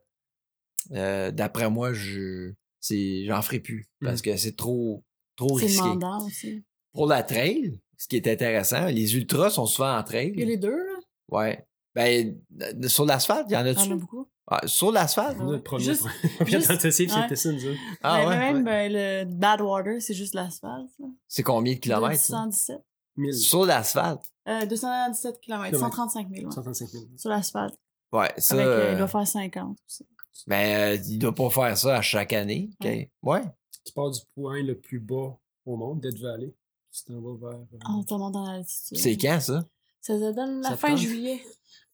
[0.93, 3.89] euh, d'après moi, je, c'est, j'en ferai plus.
[4.01, 5.05] Parce que c'est trop,
[5.39, 5.83] trop C'est risqué.
[5.83, 6.65] demandant aussi.
[6.93, 10.33] Pour la trail, ce qui est intéressant, les ultras sont souvent en trail.
[10.35, 10.99] Il y a les deux, là?
[11.31, 11.65] Ouais.
[11.95, 13.93] Ben, euh, sur l'asphalte, il y en Il y en a-tu?
[13.93, 14.29] a beaucoup.
[14.51, 15.39] Ah, sur l'asphalte?
[15.39, 15.45] Ouais.
[15.45, 16.03] Notre premier Juste-
[16.39, 17.23] première juste- tentative, ouais.
[17.23, 17.79] c'était ça, nous autres.
[18.03, 18.39] Ah Mais ouais?
[18.39, 18.63] Même ouais.
[18.63, 20.91] ben, le Badwater, c'est juste l'asphalte.
[20.99, 21.07] là.
[21.27, 22.21] C'est combien de kilomètres?
[22.21, 22.35] ça?
[22.45, 22.79] 217.
[23.17, 24.23] 1000, Sur l'asphalte?
[24.49, 25.79] Euh, 217 km, Kilomètres.
[25.79, 26.47] 135 000.
[26.47, 26.53] ouais.
[26.53, 27.05] 135 000.
[27.17, 27.75] Sur l'asphalte.
[28.13, 28.55] Ouais, ça.
[28.55, 30.07] Avec, euh, euh, il doit faire 50 aussi.
[30.47, 32.71] Ben, euh, il doit pas faire ça à chaque année.
[32.81, 32.89] OK?
[33.25, 33.43] Ouais.
[33.89, 36.55] Tu pars du point le plus bas au monde, Dead Valley.
[36.93, 37.59] Tu t'en vas vers.
[37.61, 38.99] euh, Ah, dans l'altitude.
[38.99, 39.65] C'est quand, ça?
[40.01, 40.99] Ça te donne la Ça fin tente?
[40.99, 41.41] juillet.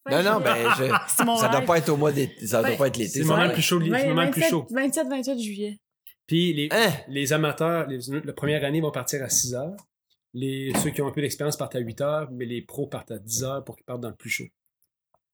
[0.09, 2.45] Non, non, ben, je- ça doit pas être au mois d'été.
[2.47, 3.11] Ça doit Ben, pas être l'été.
[3.13, 4.67] c'est le moment le plus chaud, c'est le 20, moment le plus 27, chaud.
[4.69, 5.79] 27, 28 juillet.
[6.27, 6.91] Puis les, Hein?
[7.07, 9.75] les amateurs, les, la première année vont partir à 6 heures.
[10.33, 13.11] Les, ceux qui ont un peu d'expérience partent à 8 heures, mais les pros partent
[13.11, 14.45] à 10 heures pour qu'ils partent dans le plus chaud.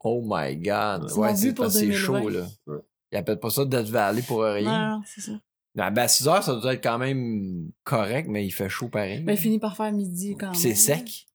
[0.03, 1.09] Oh my God.
[1.09, 2.21] C'est Ouais, c'est but pour parce que c'est 2020.
[2.21, 2.47] chaud, là.
[2.67, 2.79] Ouais.
[3.11, 4.89] Ils appellent pas ça Death Valley pour rien.
[4.89, 5.31] Non, non, c'est ça.
[5.75, 8.89] Ben, ben, à 6 heures, ça doit être quand même correct, mais il fait chaud
[8.89, 9.21] pareil.
[9.23, 10.51] Ben, il finit par faire midi quand même.
[10.53, 11.27] Puis c'est sec.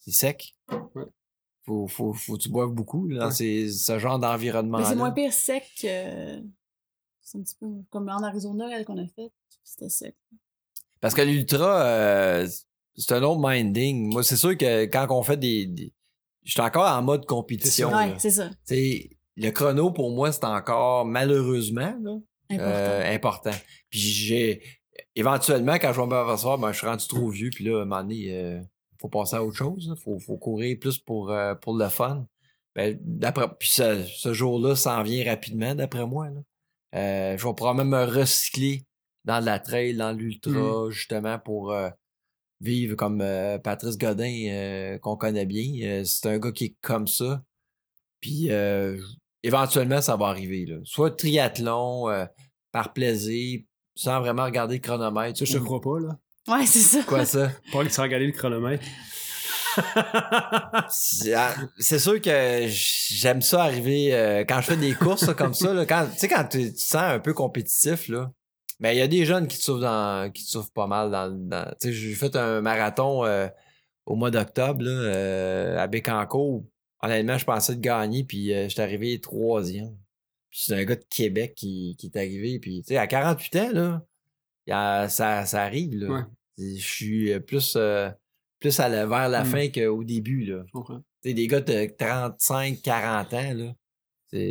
[0.00, 0.54] C'est sec.
[0.94, 1.04] Ouais.
[1.64, 3.32] Faut, faut, faut que tu boives beaucoup là, dans Ouais.
[3.32, 4.78] ces- ce genre d'environnement.
[4.78, 6.42] Mais c'est moins pire sec que.
[7.20, 9.30] C'est un petit peu comme en Arizona elle, qu'on a fait.
[9.64, 10.16] C'était sec.
[11.00, 12.48] Parce que l'ultra, euh,
[12.96, 14.10] c'est un autre minding.
[14.12, 15.66] Moi, c'est sûr que quand on fait des.
[15.66, 15.92] des...
[16.44, 17.88] Je suis encore en mode compétition.
[17.90, 18.18] Ouais, là.
[18.18, 18.50] c'est ça.
[18.64, 22.16] T'sais, le chrono, pour moi, c'est encore malheureusement là,
[22.50, 22.70] Important.
[22.70, 23.54] euh, important.
[23.90, 24.62] Puis j'ai.
[25.14, 27.84] Éventuellement, quand je vais m'apercevoir, ben, je suis rendu trop vieux, puis là, à un
[27.84, 28.60] moment donné, euh,
[29.00, 29.92] faut passer à autre chose.
[29.94, 32.26] Il faut, faut courir plus pour, euh, pour le fun.
[32.74, 36.28] Ben, d'après, puis ce, ce jour-là s'en vient rapidement, d'après moi.
[36.30, 36.40] Là.
[36.94, 38.84] Euh, je vais probablement me recycler
[39.24, 41.90] dans la trail, dans l'ultra, justement, pour euh,
[42.60, 46.02] vivre comme euh, Patrice Godin, qu'on connaît bien.
[46.04, 47.42] C'est un gars qui est comme ça.
[48.20, 49.00] Puis euh,
[49.42, 50.66] éventuellement, ça va arriver.
[50.66, 50.76] Là.
[50.84, 52.24] Soit triathlon, euh,
[52.72, 53.60] par plaisir,
[53.94, 55.38] sans vraiment regarder le chronomètre.
[55.38, 56.18] Ça, je te crois pas, là.
[56.48, 57.02] Ouais, c'est ça.
[57.02, 57.50] Quoi ça?
[57.72, 58.84] Pas que tu as regardé le chronomètre.
[60.90, 65.34] C'est ah, c'est sûr que j'aime ça arriver euh, quand je fais des courses là,
[65.34, 65.72] comme ça.
[65.72, 68.32] là, quand, tu sais, quand tu te sens un peu compétitif, là.
[68.80, 71.10] Mais il y a des jeunes qui te souffrent dans, qui te souffrent pas mal
[71.10, 73.48] dans, j'ai fait un marathon euh,
[74.06, 76.64] au mois d'octobre euh, à Bécancourt.
[77.02, 79.96] Honnêtement, je pensais de gagner, puis euh, j'étais arrivé troisième.
[80.50, 83.56] Puis c'est un gars de Québec qui, qui est arrivé, puis tu sais, à 48
[83.56, 84.06] ans, là,
[84.70, 86.08] a- ça, ça arrive, là.
[86.08, 86.22] Ouais.
[86.58, 88.10] Je suis euh, plus, euh,
[88.58, 89.46] plus à la- vers la Mm.
[89.46, 90.62] fin qu'au début, là.
[90.66, 91.00] Je comprends.
[91.22, 93.74] C'est des gars de 35, 40 ans, là.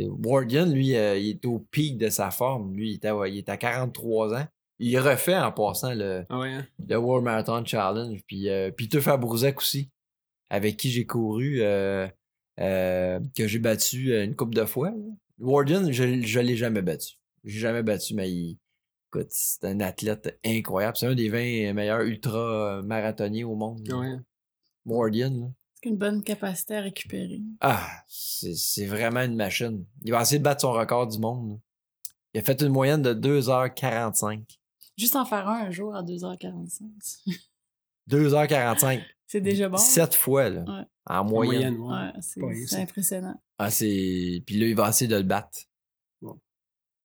[0.08, 2.74] Wardian, lui, euh, il est au pic de sa forme.
[2.74, 4.46] Lui, il est à, ouais, il est à 43 ans.
[4.80, 6.66] Il refait en passant le, Ah ouais, hein?
[6.88, 8.20] le World Marathon Challenge.
[8.26, 9.88] Puis euh, Peter Fabrouzek aussi,
[10.50, 12.08] avec qui j'ai couru, euh,
[12.58, 14.90] euh, que j'ai battu euh, une couple de fois.
[14.90, 14.96] là.
[15.38, 17.16] Wardian, je ne l'ai jamais battu.
[17.44, 18.58] J'ai jamais battu, mais il,
[19.08, 20.96] écoute, c'est un athlète incroyable.
[20.96, 23.86] C'est un des 20 meilleurs ultra-marathoniens au monde.
[23.90, 24.16] Ah ouais.
[24.84, 25.46] Wardian, là.
[25.80, 27.40] C'est une bonne capacité à récupérer.
[27.60, 29.84] Ah, c'est c'est vraiment une machine.
[30.04, 31.50] Il va essayer de battre son record du monde.
[31.50, 31.56] là.
[32.34, 34.42] Il a fait une moyenne de 2h45.
[34.96, 36.82] Juste en faire un un jour à 2h45.
[38.10, 39.02] 2h45.
[39.28, 39.76] C'est déjà bon.
[39.76, 40.60] Sept fois, là.
[40.62, 40.84] Ouais.
[41.06, 41.76] En En moyenne.
[41.76, 42.42] moyenne, ouais.
[42.44, 43.40] Ouais, c'est impressionnant.
[43.58, 44.42] Ah, c'est.
[44.46, 45.56] Puis là, il va essayer de le battre.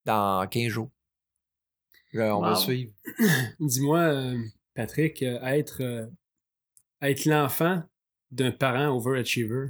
[0.06, 0.90] Dans 15 jours.
[2.12, 2.56] Là, on va Wow.
[2.58, 2.92] suivre.
[3.60, 4.38] Dis-moi, euh,
[4.74, 6.06] Patrick, euh, être, euh,
[7.02, 7.84] être l'enfant
[8.32, 9.68] d'un parent overachiever,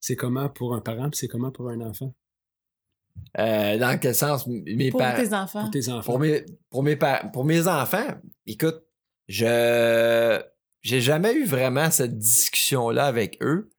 [0.00, 2.12] c'est comment pour un parent puis c'est comment pour un enfant?
[3.38, 4.44] Euh, dans quel sens?
[4.48, 5.16] Mes Pour parents.
[5.22, 5.60] tes enfants.
[5.62, 6.04] Pour tes enfants.
[6.12, 8.82] Pour mes, pour, mes pa- pour mes enfants, écoute,
[9.28, 10.42] je
[10.84, 13.70] j'ai jamais eu vraiment cette discussion-là avec eux,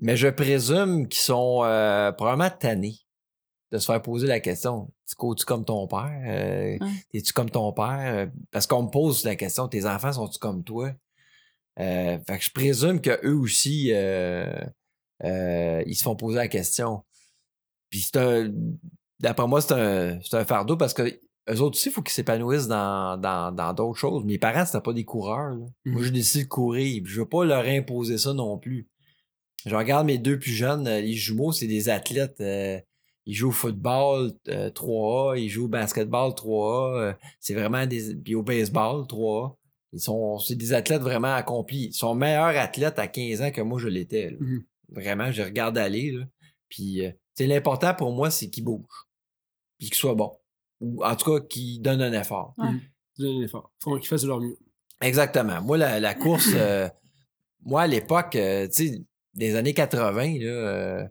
[0.00, 2.98] mais je présume qu'ils sont euh, probablement tannés
[3.70, 4.92] de se faire poser la question.
[5.08, 6.10] Tu cours-tu comme ton père?
[6.26, 6.78] Euh.
[7.12, 8.00] Es-tu comme ton père?
[8.00, 10.90] Euh, Parce qu'on me pose la question, tes enfants sont-tu comme toi?
[11.78, 14.52] Euh, fait que je présume que eux aussi, euh,
[15.24, 17.04] euh, ils se font poser la question.
[17.90, 18.50] Puis c'est un.
[19.20, 22.12] D'après moi, c'est un, c'est un fardeau parce que eux autres aussi, il faut qu'ils
[22.12, 24.24] s'épanouissent dans, dans, dans d'autres choses.
[24.24, 25.50] Mes parents, c'était pas des coureurs.
[25.50, 25.66] là.
[25.86, 26.02] Moi, Mhm.
[26.04, 27.02] j'ai décidé de courir.
[27.06, 28.88] Je veux pas leur imposer ça non plus.
[29.66, 32.40] Je regarde mes deux plus jeunes, euh, les jumeaux, c'est des athlètes.
[32.40, 32.80] euh,
[33.26, 36.96] ils jouent au football euh, 3A, ils jouent au basketball 3A.
[36.96, 38.16] euh, c'est vraiment des.
[38.16, 39.54] Puis au baseball 3A.
[39.92, 40.38] Ils sont.
[40.38, 41.86] C'est des athlètes vraiment accomplis.
[41.86, 44.36] Ils sont meilleurs athlètes à 15 ans que moi je l'étais.
[44.40, 44.64] Mhm.
[44.88, 46.10] Vraiment, je regarde aller.
[46.12, 46.24] Là.
[46.68, 49.06] Puis euh, c'est l'important pour moi, c'est qu'ils bougent.
[49.78, 50.32] Puis qu'ils soient bons.
[50.82, 52.54] Ou en tout cas qu'ils donnent un effort.
[52.58, 52.68] Ouais.
[53.18, 53.70] Donne un effort.
[53.82, 54.56] Faut qu'ils fassent de leur mieux.
[55.00, 55.62] Exactement.
[55.62, 56.88] Moi, la, la course, euh,
[57.64, 59.02] moi, à l'époque, euh, tu sais,
[59.34, 61.04] des années 80, là, euh,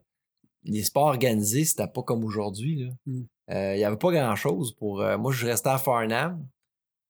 [0.64, 2.90] les sports organisés, c'était pas comme aujourd'hui.
[3.06, 3.22] Mm.
[3.52, 5.02] Euh, Il y avait pas grand-chose pour...
[5.02, 6.46] euh, moi, je restais à Farnham,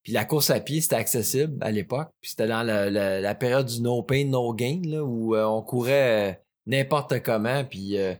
[0.04, 2.10] puis la course à pied, c'était accessible à l'époque.
[2.21, 5.45] Puis c'était dans la, la- la période du no pain, no gain, là, où euh,
[5.45, 6.34] on courait euh,
[6.67, 8.13] n'importe comment, puis euh,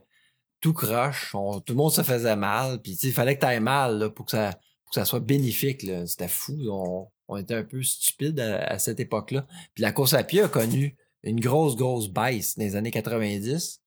[0.62, 4.08] tout croche, tout le monde se faisait mal, puis il fallait que tu mal là,
[4.08, 4.52] pour que ça
[4.84, 5.84] pour que ça soit bénéfique.
[6.06, 6.56] C'était fou.
[6.70, 9.46] On, on était un peu stupide à, cette époque-là.
[9.74, 13.80] Puis la course à pied a connu une grosse, grosse baisse dans les années 90.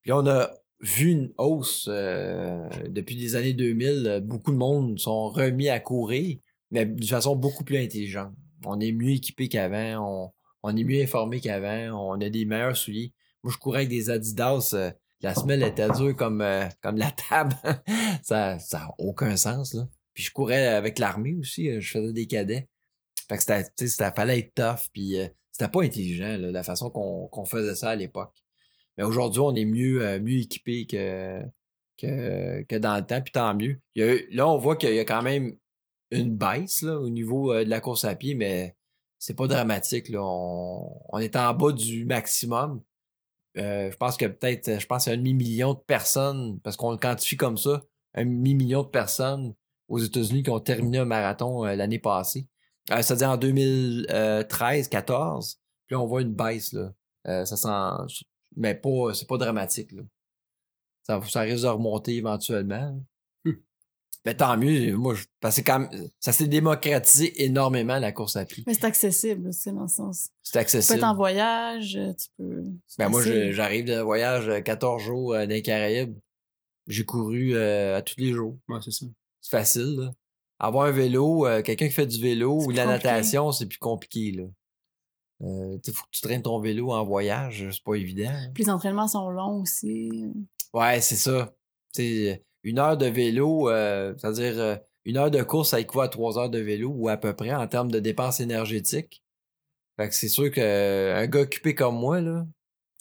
[0.00, 4.06] Puis on a vu une hausse euh, depuis les années 2000.
[4.06, 6.38] euh, Beaucoup de monde sont remis à courir,
[6.70, 8.32] mais de façon beaucoup plus intelligente.
[8.64, 12.76] On est mieux équipé qu'avant, on, on est mieux informé qu'avant, on a des meilleurs
[12.76, 13.12] souliers.
[13.42, 14.70] Moi, je courais avec des Adidas.
[14.74, 17.54] euh, la semelle était dure comme, euh, comme la table.
[18.22, 19.88] ça n'a aucun sens, là.
[20.14, 22.68] Puis je courais avec l'armée aussi, euh, je faisais des cadets.
[23.28, 26.90] Fait que c'était, c'était, fallait être tough, puis euh, c'était pas intelligent, là, la façon
[26.90, 28.34] qu'on, qu'on faisait ça à l'époque.
[28.96, 31.40] Mais aujourd'hui, on est mieux, euh, mieux équipé que,
[31.96, 33.80] que, que dans le temps, puis tant mieux.
[33.94, 35.56] Il y a eu- là, on voit qu'il y a quand même
[36.10, 38.74] une baisse là, au niveau euh, de la course à pied, mais
[39.18, 40.08] c'est pas dramatique.
[40.08, 40.20] Là.
[40.22, 42.82] On, on est en bas du maximum.
[43.58, 47.36] Euh, je pense que peut-être, je pense un demi-million de personnes, parce qu'on le quantifie
[47.36, 47.82] comme ça,
[48.14, 49.54] un demi-million de personnes
[49.88, 52.46] aux États-Unis qui ont terminé un marathon euh, l'année passée.
[52.90, 55.56] Euh, C'est-à-dire en 2013-14.
[55.86, 56.72] Puis là, on voit une baisse.
[56.72, 56.92] Là.
[57.26, 58.14] Euh, ça sent.
[58.56, 59.92] Mais pas, c'est pas dramatique.
[59.92, 60.02] Là.
[61.02, 63.00] Ça risque de remonter éventuellement.
[64.28, 64.94] Mais tant mieux.
[64.94, 68.62] Moi, je, parce que quand même- ça s'est démocratisé énormément la course à pied.
[68.66, 70.28] Mais c'est accessible, tu sais, dans le sens.
[70.42, 70.98] C'est Tu peux accessible.
[70.98, 72.62] être en voyage, euh, tu peux.
[72.98, 76.14] Ben moi, j'arrive de voyage euh, 14 jours euh, dans les Caraïbes.
[76.88, 78.58] J'ai couru euh, à tous les jours.
[78.68, 79.06] Ouais, c'est ça.
[79.40, 79.96] C'est facile.
[79.98, 80.10] Là.
[80.58, 83.08] Avoir un vélo, euh, quelqu'un qui fait du vélo ou de la compliqué.
[83.08, 84.32] natation, c'est plus compliqué.
[84.32, 84.44] Là.
[85.40, 88.30] Euh, tu faut que tu traînes ton vélo en voyage, c'est pas évident.
[88.52, 90.10] Puis les entraînements sont longs aussi.
[90.74, 91.54] Ouais, c'est ça.
[92.62, 96.38] Une heure de vélo, euh, c'est-à-dire euh, une heure de course, ça équivaut à trois
[96.38, 99.22] heures de vélo ou à peu près en termes de dépenses énergétiques.
[99.96, 102.46] Fait que c'est sûr qu'un gars occupé comme moi, là,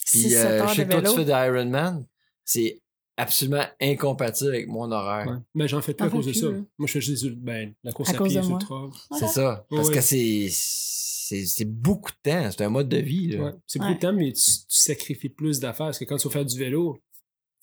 [0.06, 1.16] puis 6-7 euh, je sais de que toi, tu vélo.
[1.16, 2.06] fais de Ironman,
[2.46, 2.82] c'est
[3.18, 5.28] absolument incompatible avec mon horaire.
[5.28, 5.38] Ouais.
[5.56, 6.48] Mais j'en fais plus à cause de ça.
[6.50, 6.58] là.
[6.78, 8.90] Moi, je fais juste ben, la course À à, cause pied trail.
[9.20, 9.66] C'est ça.
[9.72, 9.96] Ouais, Parce ouais.
[9.96, 12.50] que c'est, c'est, c'est beaucoup de temps.
[12.52, 13.30] C'est un mode de vie.
[13.30, 13.44] Là.
[13.46, 13.52] Ouais.
[13.66, 13.96] C'est beaucoup Ouais.
[13.96, 15.88] de temps, mais tu, tu sacrifies plus d'affaires.
[15.88, 17.00] Parce que quand tu vas faire du vélo,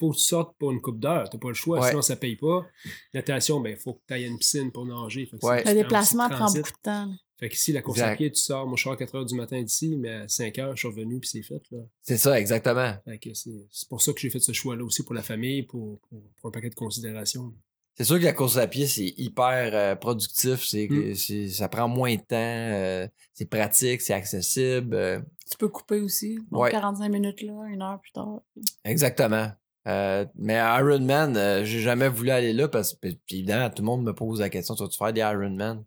[0.01, 1.29] faut que tu sortes pour une coupe d'heure.
[1.31, 1.89] T'as pas le choix, Ouais.
[1.89, 2.67] sinon ça paye pas.
[3.13, 5.27] Natation, ben, faut que tu ailles à une piscine pour nager.
[5.27, 5.63] Fait que Ouais.
[5.65, 7.13] c'est- Le déplacement prend beaucoup de temps.
[7.41, 9.27] Fait que si la course à pied, tu sors, moi je sors à 4 h
[9.27, 11.61] du matin d'ici, mais à 5 h je suis revenu puis c'est fait.
[11.73, 11.79] Là.
[12.01, 12.95] C'est ça, exactement.
[13.07, 13.33] C'est
[13.71, 16.49] c'est pour ça que j'ai fait ce choix-là aussi pour la famille, pour, pour, pour
[16.49, 17.53] un paquet de considérations.
[17.97, 20.65] C'est sûr que la course à pied, c'est hyper euh, productif.
[20.65, 21.15] C'est, que Mm.
[21.15, 22.27] c'est- ça prend moins de temps.
[22.37, 24.95] euh, c'est pratique, c'est accessible.
[24.95, 25.21] euh,
[25.51, 26.37] Tu peux couper aussi.
[26.51, 26.71] Donc, Ouais.
[26.71, 28.41] 45 minutes là, une heure plus tard.
[28.85, 29.51] exactement.
[29.87, 34.05] Euh, mais Ironman, euh, j'ai jamais voulu aller là parce que, évidemment, tout le monde
[34.05, 35.85] me pose la question tu vas-tu faire des Ironman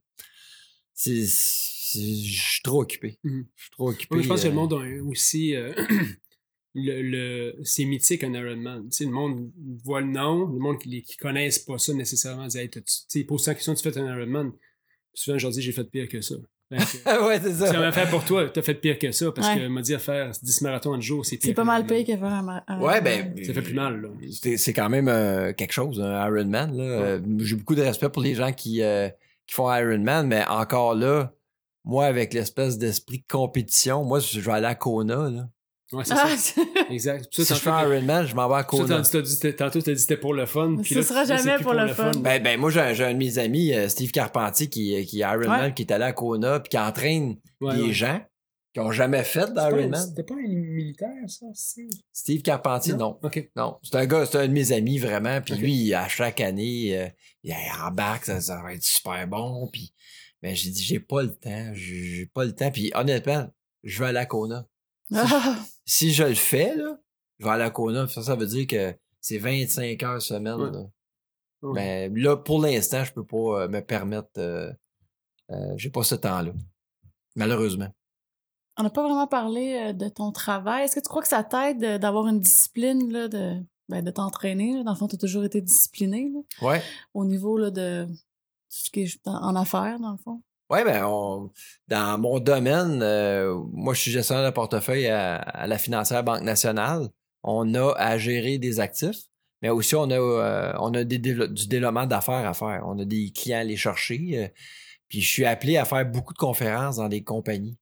[1.05, 3.19] je suis trop occupé.
[3.23, 3.47] Mhm.
[3.55, 4.15] Je suis trop occupé.
[4.15, 5.55] Oui, je pense que le euh, monde a aussi.
[5.55, 5.73] euh,
[6.75, 8.89] le, le- c'est mythique un Ironman.
[8.89, 9.51] Tu sais, le monde
[9.83, 13.47] voit le nom, le monde qui, qui connaissent pas ça nécessairement dit hey, tu posent
[13.47, 14.51] la question tu fais un Ironman.
[14.51, 16.35] Puis souvent, je leur dis j'ai fait pire que ça.
[16.77, 17.71] Que, Ah ouais, c'est ça.
[17.79, 19.59] M'a fait pour toi, t'as fait pire que ça, parce Ouais.
[19.61, 21.47] que m'a dit à faire 10 marathons en jour, c'est pire.
[21.49, 22.41] C'est pas que mal payé qu'à faire un.
[22.41, 23.33] ma- un- Ouais, ben.
[23.45, 24.09] Ça fait plus mal, là.
[24.31, 26.75] C'est c'est quand même euh, quelque chose, un Ironman.
[26.75, 26.83] Là.
[26.83, 29.07] Euh, J'ai beaucoup de respect pour les gens qui, euh,
[29.47, 31.31] qui font Ironman, mais encore là,
[31.85, 35.29] moi, avec l'espèce d'esprit de compétition, moi, je vais aller à Kona.
[35.29, 35.49] Là.
[35.93, 36.61] Ouais, c'est Ah, ça.
[36.89, 37.27] Exact.
[37.31, 38.97] Si ça, je fais tantôt, Ironman, je m'en vais à ça, Kona.
[38.97, 40.75] tantôt, t'as dit- tantôt, t'as dit c'était pour le fun.
[40.81, 42.11] Puis ce là, sera jamais pour le fun.
[42.19, 45.23] Ben, ben, moi, j'ai j'ai un de mes amis, euh, Steve Carpentier, qui, qui est
[45.23, 45.73] Ironman, Ouais.
[45.73, 47.93] qui est allé à Kona, puis qui entraîne Ouais, des ouais.
[47.93, 48.21] gens
[48.73, 49.95] qui ont jamais fait d'Ironman.
[50.09, 51.45] C'était pas un militaire, ça?
[51.53, 53.17] c'est- Steve Carpentier, non?
[53.23, 53.49] OK.
[53.55, 55.39] Non, c'est un gars, c'est un de mes amis vraiment.
[55.41, 57.07] Puis lui, à chaque année, euh,
[57.43, 59.69] il embarque, ça, ça va être super bon.
[59.71, 59.93] Puis,
[60.43, 62.71] mais j'ai dit, j'ai pas le temps, j'ai j'ai pas le temps.
[62.71, 63.47] Puis honnêtement,
[63.85, 64.67] je vais aller à Kona.
[65.15, 65.55] Ah,
[65.85, 66.97] Si je le fais, là,
[67.39, 68.07] je vais à Kona.
[68.07, 70.55] Ça, ça veut dire que c'est 25 heures semaine.
[70.55, 70.71] Ouais.
[70.71, 70.83] Là.
[71.63, 72.09] Ouais.
[72.09, 74.29] Ben, là, pour l'instant, je peux pas euh, me permettre.
[74.37, 74.71] euh,
[75.51, 76.51] euh, j'ai pas ce temps-là.
[77.35, 77.89] Malheureusement.
[78.77, 80.83] On n'a pas vraiment parlé euh, de ton travail.
[80.85, 83.55] Est-ce que tu crois que ça t'aide euh, d'avoir une discipline, là, de,
[83.89, 84.83] ben, de t'entraîner?
[84.83, 86.81] Dans le fond, tu as toujours été discipliné là, Ouais.
[87.13, 88.15] au niveau là, de tout
[88.69, 90.43] ce qui est en affaires, dans le fond?
[90.69, 91.49] Oui, ben, on-
[91.87, 96.41] dans mon domaine, euh, moi, je suis gestionnaire de portefeuille à, à la financière Banque
[96.41, 97.07] nationale.
[97.43, 99.19] On a à gérer des actifs,
[99.61, 102.83] mais aussi on a, euh, on a des du développement d'affaires à faire.
[102.85, 104.19] On a des clients à aller chercher.
[104.33, 104.47] euh,
[105.07, 107.77] puis je suis appelé à faire beaucoup de conférences dans des compagnies.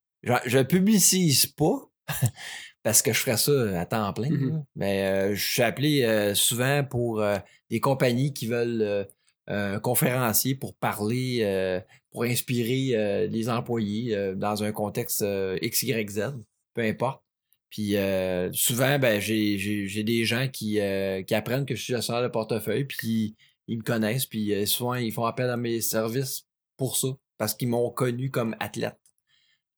[0.46, 1.80] Je ne publicise pas
[2.84, 4.30] parce que je ferais ça à temps plein.
[4.30, 4.62] Là.
[4.76, 7.38] Mais euh, je suis appelé euh, souvent pour euh,
[7.72, 9.08] des compagnies qui veulent
[9.50, 11.80] euh, conférencier pour parler, euh,
[12.16, 16.32] pour inspirer euh, les employés euh, dans un contexte euh, XYZ,
[16.74, 17.22] peu importe.
[17.70, 20.80] Puis euh, souvent, ben, j'ai, des gens qui,
[21.28, 23.36] qui apprennent que je suis gestionnaire de portefeuille, puis
[23.68, 26.46] ils me connaissent, puis souvent ils font appel à mes services
[26.78, 28.98] pour ça, parce qu'ils m'ont connu comme athlète.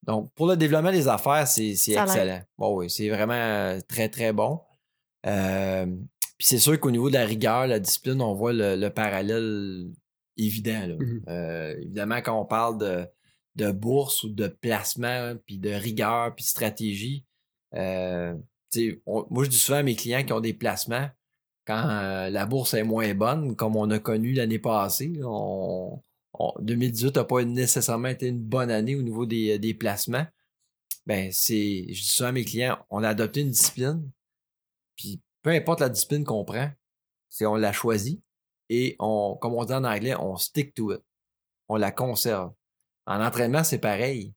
[0.06, 2.42] Donc, pour le développement des affaires, c'est, excellent.
[2.56, 4.60] Bon, oui, c'est vraiment très, très bon.
[5.24, 9.90] Puis c'est sûr qu'au niveau de la rigueur, la discipline, on voit le, le parallèle
[10.38, 10.86] évident.
[10.86, 10.94] là.
[10.98, 11.22] Mhm.
[11.28, 13.06] Euh, évidemment, quand on parle de,
[13.56, 17.24] de bourse ou de placement, puis de rigueur, puis de stratégie,
[17.74, 18.34] euh,
[19.06, 21.08] on- moi, je dis souvent à mes clients qui ont des placements,
[21.66, 26.00] quand euh, la bourse est moins bonne, comme on a connu l'année passée, là, on,
[26.34, 30.26] on- 2018 n'a pas nécessairement été une bonne année au niveau des, des placements.
[31.06, 34.10] Ben, c'est, je dis souvent à mes clients, on a adopté une discipline,
[34.96, 36.70] puis peu importe la discipline qu'on prend,
[37.30, 38.20] c'est on la choisit
[38.70, 41.00] et on, comme on dit en anglais, on stick to it.
[41.68, 42.52] On la conserve.
[43.06, 44.34] En entraînement, c'est pareil.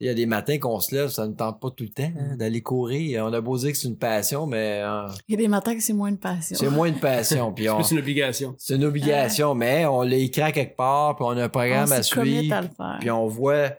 [0.00, 2.12] Il y a des matins qu'on se lève, ça ne tente pas tout le temps
[2.16, 3.24] hein, d'aller courir.
[3.26, 5.74] On a beau dire que c'est une passion, mais euh, Il y a des matins
[5.74, 6.56] que c'est moins une passion.
[6.56, 7.52] c'est moins une passion.
[7.52, 8.54] Puis C'est on- plus une obligation.
[8.58, 11.50] c'est une obligation, mais on l'a écrit à quelque part, puis on a un On
[11.50, 12.54] programme à se commit suivre.
[12.54, 12.96] à le faire.
[13.00, 13.70] Puis on voit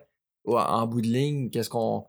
[0.44, 2.02] ouais, en bout de ligne qu'est-ce qu'on.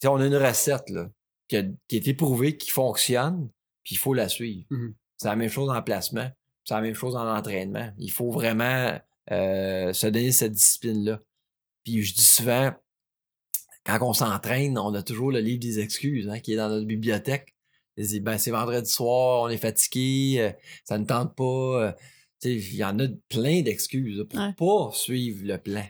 [0.00, 1.08] Tu sais, on a une recette là,
[1.48, 3.48] qui, a, qui est éprouvée, qui fonctionne,
[3.84, 4.66] puis il faut la suivre.
[4.68, 4.94] Mhm.
[5.16, 6.28] C'est la même chose en placement,
[6.66, 7.90] c'est la même chose en entraînement.
[7.98, 8.98] Il faut vraiment
[9.30, 11.20] euh, se donner cette discipline-là.
[11.84, 12.72] Puis je dis souvent,
[13.84, 16.86] quand on s'entraîne, on a toujours le livre des excuses hein, qui est dans notre
[16.86, 17.54] bibliothèque.
[17.98, 20.52] Dis, ben, c'est vendredi soir, on est fatigué, euh,
[20.84, 21.44] ça ne tente pas.
[21.44, 21.92] euh,
[22.42, 24.52] tu sais, il y en a plein d'excuses pour Ouais.
[24.52, 25.84] pas suivre le plan.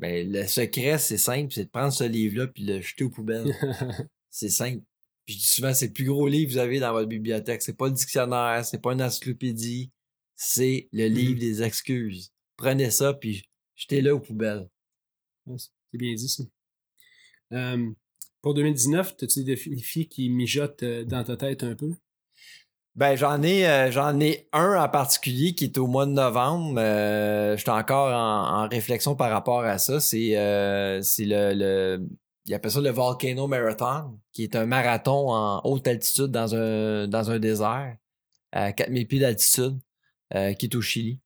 [0.00, 3.10] Mais le secret, c'est simple, c'est de prendre ce livre-là puis de le jeter aux
[3.10, 3.54] poubelles.
[4.30, 4.82] c'est simple.
[5.24, 7.62] Puis je dis souvent, c'est le plus gros livre que vous avez dans votre bibliothèque.
[7.62, 9.92] C'est pas le dictionnaire, c'est pas une encyclopédie,
[10.36, 12.32] c'est le livre des excuses.
[12.56, 14.68] Prenez ça puis jetez-le aux poubelles.
[15.56, 16.44] C'est bien dit, ça.
[17.52, 17.90] Euh,
[18.42, 21.92] pour 2019, as-tu des défis qui mijotent dans ta tête un peu?
[22.96, 26.80] Ben j'en ai euh, j'en ai un en particulier qui est au mois de novembre.
[26.80, 30.00] Euh, je suis encore en, en réflexion par rapport à ça.
[30.00, 32.08] C'est euh, c'est le, le
[32.46, 37.06] il appelle ça le Volcano Marathon, qui est un marathon en haute altitude dans un
[37.06, 37.96] dans un désert
[38.52, 39.78] à 4000 pieds d'altitude,
[40.34, 41.20] euh, qui est au Chili.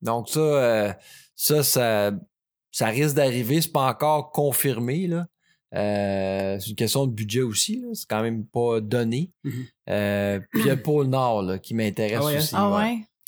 [0.00, 0.92] Donc ça, euh,
[1.36, 2.12] ça, ça
[2.70, 5.26] ça risque d'arriver, c'est pas encore confirmé, là.
[5.74, 7.88] Euh, c'est une question de budget aussi, là.
[7.94, 9.30] c'est quand même pas donné.
[9.88, 12.38] Euh, puis il y a le pôle Nord là, qui m'intéresse Ah ouais, hein?
[12.38, 12.54] aussi.
[12.56, 12.76] Ah ouais.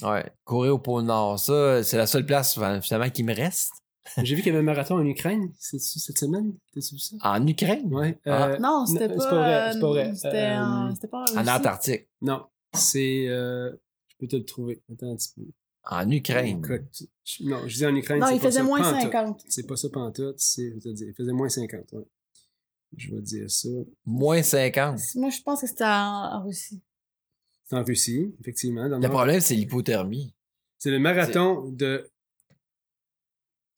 [0.03, 0.11] ouais?
[0.11, 3.71] Ouais, courir au pôle Nord, ça, c'est la seule place finalement qui me reste.
[4.23, 6.53] J'ai vu qu'il y avait un marathon en Ukraine cette semaine.
[6.75, 7.17] T'as-tu vu ça?
[7.23, 7.93] En Ukraine?
[7.95, 8.19] Ouais.
[8.27, 8.49] Ah.
[8.49, 9.15] euh, Non, c'était pas.
[9.21, 10.15] c'est pas vrai, c'est pas vrai.
[10.15, 11.47] C'était Euh, en- c'était pas en.
[11.49, 12.09] Antarctique.
[12.21, 12.45] Non,
[12.75, 13.27] c'est.
[13.29, 13.73] euh,
[14.25, 14.83] peux te le trouver.
[14.93, 15.43] Attends un petit peu.
[15.91, 16.61] En Ukraine.
[17.41, 18.21] Non, je dis en Ukraine.
[18.21, 19.03] Non, il faisait ça, moins pantoute.
[19.13, 19.45] 50.
[19.49, 20.69] C'est pas ça pantoute, c'est.
[20.71, 21.93] Je vais te dire, il faisait moins 50.
[21.93, 22.05] ouais.
[22.97, 23.69] Je vais te dire ça.
[24.07, 24.99] Moins 50.
[25.17, 25.89] Moi, je pense que c'était en,
[26.33, 26.81] en Russie.
[27.67, 28.89] C'est en Russie, effectivement.
[28.89, 30.35] dans le problème, c'est l'hypothermie.
[30.79, 32.09] C'est le marathon de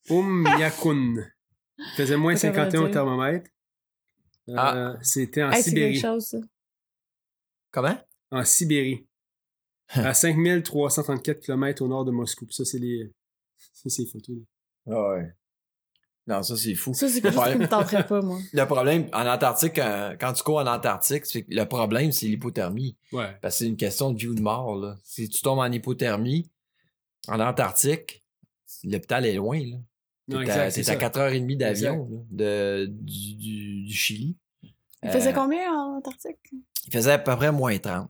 [0.09, 1.15] Oumyakun.
[1.77, 3.49] Il faisait moins Ça, ça veut 51 au thermomètre.
[4.49, 4.97] Euh, Ah.
[5.01, 5.99] C'était en Hey, c'est quelque Sibérie.
[5.99, 6.37] chose, ça.
[7.71, 7.97] Comment?
[8.31, 9.06] En Sibérie.
[9.89, 12.45] À 5334 km au nord de Moscou.
[12.45, 13.11] Puis Ça, c'est les.
[13.73, 14.35] Ça, c'est les photos.
[14.89, 15.31] Ah ouais.
[16.27, 16.93] Non, ça, c'est fou.
[16.93, 18.37] Ça, c'est quelque chose qui me tenterait pas, moi.
[18.53, 22.97] Le problème, en Antarctique, quand, quand tu cours en Antarctique, le problème, c'est l'hypothermie.
[23.13, 23.37] Ouais.
[23.41, 24.75] Parce que c'est une question de vie ou de mort.
[24.75, 24.97] Là.
[25.03, 26.51] Si tu tombes en hypothermie,
[27.29, 28.25] en Antarctique,
[28.83, 29.59] l'hôpital est loin.
[29.59, 29.77] Là.
[30.39, 31.09] À- c'est t'es à ça.
[31.09, 34.35] 4h30 d'avion là, de, du, du- du Chili.
[35.03, 36.35] Il faisait Euh, combien en Antarctique?
[36.87, 38.09] Il faisait à peu près moins 30.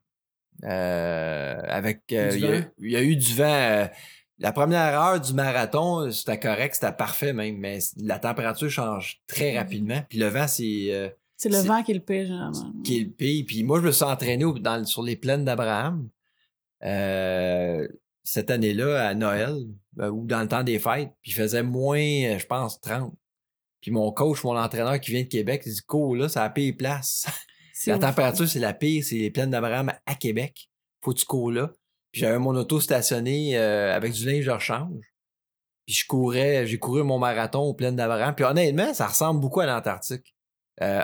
[0.64, 2.68] Euh, avec, euh, il, y a, vent?
[2.80, 3.44] il y a eu du vent.
[3.46, 3.86] euh,
[4.40, 9.58] la première heure du marathon, c'était correct, c'était parfait même, mais la température change très
[9.58, 10.02] rapidement.
[10.10, 12.74] Puis le vent, c'est euh, C'est le vent qui est le pire, généralement.
[12.84, 13.46] qui est le pire.
[13.48, 16.08] Puis moi, je me suis entraîné au- dans, sur les plaines d'Abraham
[16.84, 17.88] euh,
[18.24, 19.56] cette année-là, à Noël,
[20.00, 21.10] euh, ou dans le temps des fêtes.
[21.22, 23.14] Puis il faisait moins, je pense, 30.
[23.82, 26.50] Puis mon coach, mon entraîneur qui vient de Québec, il dit Cours là, c'est la
[26.50, 27.26] pire place.
[27.86, 30.70] La température, c'est la pire, c'est les plaines d'Abraham à Québec.
[31.04, 31.72] Faut que tu cours là.
[32.12, 35.14] Puis j'avais mon auto stationné euh, avec du linge de rechange.
[35.86, 38.34] Puis je courais, j'ai couru mon marathon aux plaines d'Abraham.
[38.36, 40.36] Puis honnêtement, ça ressemble beaucoup à l'Antarctique.
[40.82, 41.04] Euh,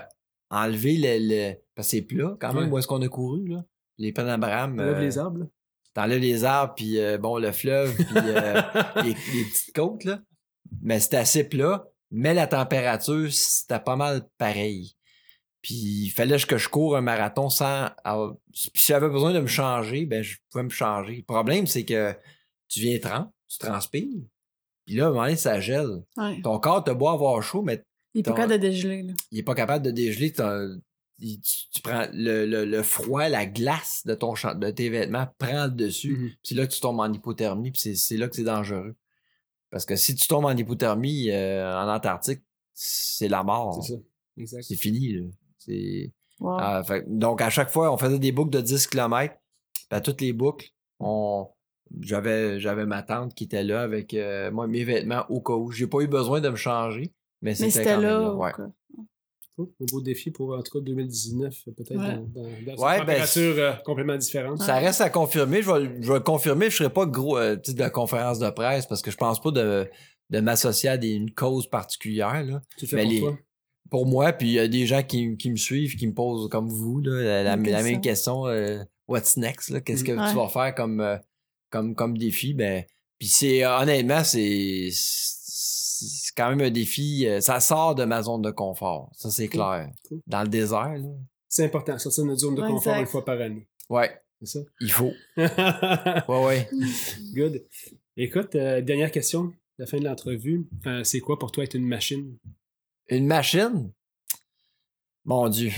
[0.49, 2.69] enlever le, le- Parce que c'est plat quand même, Ouais.
[2.71, 3.63] où est-ce qu'on a couru, là.
[3.97, 4.79] Les plaines d'Abraham.
[4.79, 5.39] Euh, les arbres.
[5.39, 5.45] là.
[5.93, 8.05] T'enlèves les arbres, puis euh, bon, le fleuve, puis
[9.03, 10.19] les, les petites côtes, là.
[10.81, 11.85] Mais c'était assez plat.
[12.11, 14.95] Mais la température, c'était pas mal pareil.
[15.63, 17.89] Puis il fallait que je cours un marathon sans.
[18.51, 21.15] Puis si j'avais besoin de me changer, ben je pouvais me changer.
[21.17, 22.13] Le problème, c'est que
[22.69, 24.21] tu viens tremper, tu transpires.
[24.85, 26.03] Puis là, à un moment donné, ça gèle.
[26.17, 26.41] Ouais.
[26.43, 27.83] Ton corps te beau avoir chaud, mais
[28.13, 29.13] Il est pas capable de dégeler, là.
[29.31, 30.33] il est pas capable de dégeler.
[31.19, 35.27] il- tu, tu prends le, le- le froid, la glace de, ton, de tes vêtements
[35.37, 36.17] prend le dessus.
[36.17, 36.31] Mhm.
[36.43, 38.95] Puis là tu tombes en hypothermie, puis c'est- là que c'est dangereux.
[39.69, 42.41] Parce que si tu tombes en hypothermie euh, en Antarctique,
[42.73, 43.81] c'est la mort.
[43.81, 43.99] C'est ça.
[44.37, 44.63] Exact.
[44.63, 45.13] C'est fini.
[45.13, 45.21] là.
[45.65, 46.11] C'est...
[46.39, 46.57] Wow.
[46.59, 49.33] Ah, fait- donc, à chaque fois, on faisait des boucles de 10 km.
[49.91, 50.67] à toutes les boucles,
[50.99, 51.47] on...
[52.01, 55.71] j'avais, j'avais ma tante qui était là avec euh, moi, mes vêtements au cas où.
[55.71, 58.19] J'ai pas eu besoin de me changer, mais Mais c'était, quand même là.
[58.19, 58.33] là.
[58.35, 58.51] Ouais.
[58.51, 58.67] quoi.
[59.55, 61.97] Oh, un beau défi pour, en tout cas, 2019, peut-être Ouais.
[61.97, 62.41] dans, dans,
[62.75, 64.59] dans Ouais, une ben, température euh, complètement différente.
[64.63, 65.61] Ça reste à confirmer.
[65.61, 66.71] Je vais, le- je vais le confirmer.
[66.71, 69.39] Je ne serai pas gros euh, de la conférence de presse parce que je pense
[69.39, 69.87] pas de,
[70.31, 72.43] de m'associer à des- une cause particulière.
[72.43, 72.61] Là.
[72.77, 73.37] Tu le fais Mais pour les- toi?
[73.91, 76.49] Pour moi, puis il y a des gens qui, qui me suivent, qui me posent
[76.49, 78.47] comme vous là, la, la- Une la même question.
[78.47, 79.69] euh, what's next?
[79.69, 79.81] là?
[79.81, 80.29] Qu'est-ce que Ouais.
[80.29, 81.17] tu vas faire comme, euh,
[81.69, 82.53] comme, comme défi?
[82.53, 82.83] Ben,
[83.19, 87.25] puis c'est honnêtement, c'est c'est quand même un défi.
[87.27, 89.09] euh, ça sort de ma zone de confort.
[89.15, 89.59] Ça, c'est Cool.
[89.59, 89.89] clair.
[90.09, 90.21] Cool.
[90.27, 91.09] Dans le désert, là.
[91.47, 93.01] C'est important, sortir de notre zone de Ouais, confort exact.
[93.01, 93.67] une fois par année.
[93.89, 94.11] Ouais,
[94.41, 94.59] C'est ça?
[94.81, 95.11] il faut.
[95.37, 96.69] Ouais, ouais.
[97.35, 97.63] Good.
[98.17, 100.67] Écoute, euh, dernière question, la fin de l'entrevue.
[100.87, 102.37] Euh, c'est quoi pour toi être une machine?
[103.13, 103.93] Une machine?
[105.23, 105.71] Mon Dieu.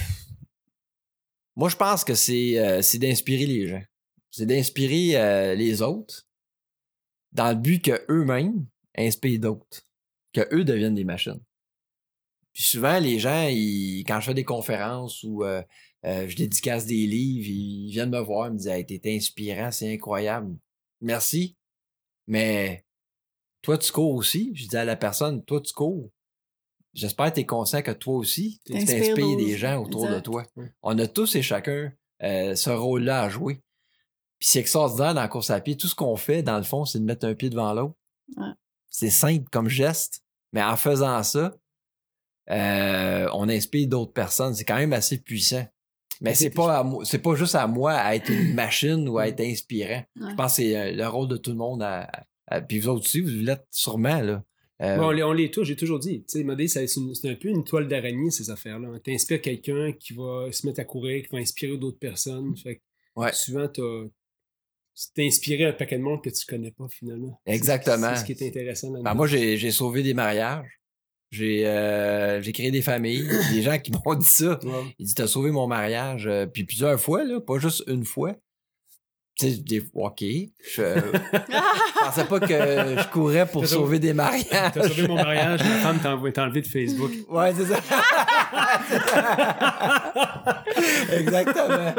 [1.57, 3.83] Moi, je pense que c'est euh, d'inspirer les gens.
[4.31, 6.25] C'est d'inspirer euh, les autres
[7.33, 8.65] dans le but qu'eux-mêmes
[8.97, 9.81] inspirent d'autres.
[10.31, 11.41] Que eux deviennent des machines.
[12.53, 13.47] Puis souvent, les gens,
[14.07, 15.61] quand je fais des conférences ou euh,
[16.03, 19.93] je dédicace des livres, ils viennent me voir, ils me disent Hey, t'es inspirant, c'est
[19.93, 20.57] incroyable.
[21.01, 21.57] Merci.
[22.27, 22.86] Mais
[23.61, 24.53] toi, tu cours aussi.
[24.55, 26.11] Je dis à la personne, toi, tu cours.
[26.95, 30.43] J'espère que tu es conscient que toi aussi, tu T'inspires des gens autour de toi.
[30.81, 31.91] On a tous et chacun
[32.23, 33.61] euh, ce rôle-là à jouer.
[34.39, 35.75] Puis c'est extraordinaire dans la course à pied.
[35.77, 37.95] Tout ce qu'on fait, dans le fond, c'est de mettre un pied devant l'autre.
[38.37, 38.47] Ouais.
[38.89, 40.23] C'est simple comme geste,
[40.53, 41.53] mais en faisant ça,
[42.51, 44.53] euh, on inspire d'autres personnes.
[44.53, 45.65] C'est quand même assez puissant.
[46.21, 49.17] Mais c'est pas à moi- c'est pas juste à moi à être une machine ou
[49.17, 50.03] à être inspirant.
[50.19, 50.29] Ouais.
[50.31, 51.83] Je pense que c'est euh, le rôle de tout le monde.
[51.83, 52.09] À,
[52.47, 54.21] à- puis vous autres aussi, vous l'êtes sûrement.
[54.21, 54.43] Là.
[54.82, 56.23] Euh, Bon, on, les, on les touche, j'ai toujours dit.
[56.30, 58.89] Tu sais, c'est un peu une toile d'araignée, ces affaires-là.
[59.03, 62.55] Tu inspires quelqu'un qui va se mettre à courir, qui va inspirer d'autres personnes.
[62.57, 62.82] Fait que
[63.15, 63.32] Ouais.
[63.32, 64.03] souvent, t'as
[65.13, 67.39] t'es inspiré un paquet de monde que tu connais pas finalement.
[67.45, 68.11] Exactement.
[68.15, 68.91] C'est ce qui est intéressant.
[69.01, 70.80] Ben, moi, j'ai sauvé des mariages.
[71.32, 73.28] J'ai euh, créé des familles.
[73.51, 74.57] des gens qui m'ont dit ça.
[74.63, 74.84] Ouais.
[74.99, 76.28] Il dit T'as sauvé mon mariage.
[76.28, 78.36] euh, puis plusieurs fois, là, pas juste une fois.
[79.38, 80.21] Tu sais, des OK.
[80.21, 84.45] Je, je pensais pas que je courais pour sauver des mariages.
[84.49, 87.11] T'as sauvé mon mariage, ma femme t'a enlevé de Facebook.
[87.29, 87.79] Ouais, c'est ça.
[91.11, 91.93] Exactement.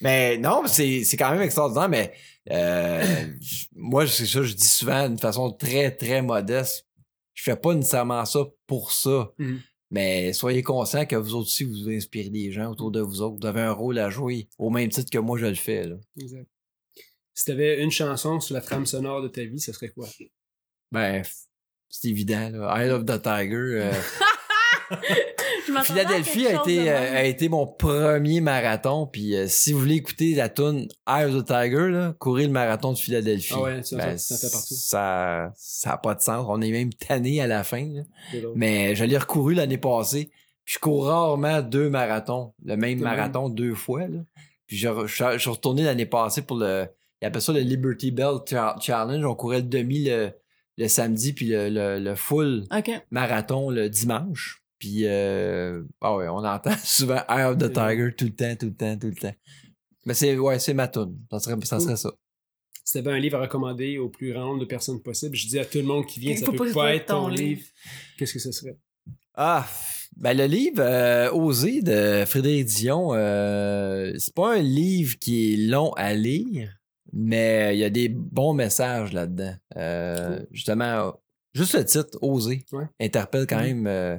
[0.00, 2.12] Mais non, c'est quand même extraordinaire, mais
[2.50, 3.26] euh,
[3.74, 6.86] moi, c'est ça, je dis souvent d'une façon très, très modeste.
[7.32, 9.30] Je fais pas nécessairement ça pour ça.
[9.38, 9.60] Mhm.
[9.94, 13.36] Mais soyez conscients que vous autres aussi, vous inspirez des gens autour de vous autres.
[13.40, 15.86] Vous avez un rôle à jouer au même titre que moi je le fais.
[15.86, 15.94] Là.
[16.20, 16.48] Exact.
[17.32, 20.08] Si t'avais une chanson sur la trame sonore de ta vie, ce serait quoi?
[20.90, 21.22] Ben,
[21.88, 22.50] c'est évident.
[22.50, 22.74] Là.
[22.76, 23.54] Eye of the Tiger.
[23.82, 23.92] euh,
[25.84, 29.06] Philadelphie a été, euh, a été mon premier marathon.
[29.06, 32.52] Puis euh, si vous voulez écouter la tune Eye of the Tiger, là, courez le
[32.52, 33.54] marathon de Philadelphie.
[33.56, 34.74] Ah ouais, ça, Ben, ça, ça fait partout.
[34.74, 36.44] Ça ça a pas de sens.
[36.48, 37.86] On est même tanné à la fin.
[37.86, 38.02] là.
[38.54, 40.30] Mais je l'ai recouru l'année passée.
[40.64, 42.54] Puis je cours rarement deux marathons.
[42.64, 44.02] Le même De marathon deux fois.
[44.08, 44.20] Là.
[44.66, 46.86] Puis je, je, je suis retourné l'année passée pour le...
[47.20, 49.24] Ils appellent ça le Liberty Bell Cha- Challenge.
[49.24, 50.30] On courait le demi le,
[50.78, 52.64] le samedi puis le, le, le full
[53.10, 54.62] marathon le dimanche.
[54.84, 58.66] Puis, euh, ah ouais, on entend souvent Eye of the Tiger tout le temps, tout
[58.66, 59.32] le temps, tout le temps.
[60.04, 61.16] Mais c'est, ouais, c'est ma tune.
[61.30, 61.80] Ça serait ça.
[61.80, 62.12] Serait ça.
[62.84, 65.58] Si t'avais un livre à recommander au plus grand nombre de personnes possible, je dis
[65.58, 67.42] à tout le monde qui vient, ça peut pas être ton livre.
[67.60, 67.66] livre.
[68.18, 68.76] Qu'est-ce que ce serait?
[69.34, 69.66] Ah,
[70.18, 75.56] ben le livre euh, Oser de Frédéric Dion, euh, c'est pas un livre qui est
[75.56, 76.76] long à lire,
[77.14, 79.54] mais il y a des bons messages là-dedans.
[79.76, 80.46] Euh, Cool.
[80.52, 81.10] Justement, euh,
[81.54, 82.84] juste le titre, Oser, Ouais.
[83.00, 83.64] interpelle quand Mhm.
[83.64, 84.18] même euh, euh,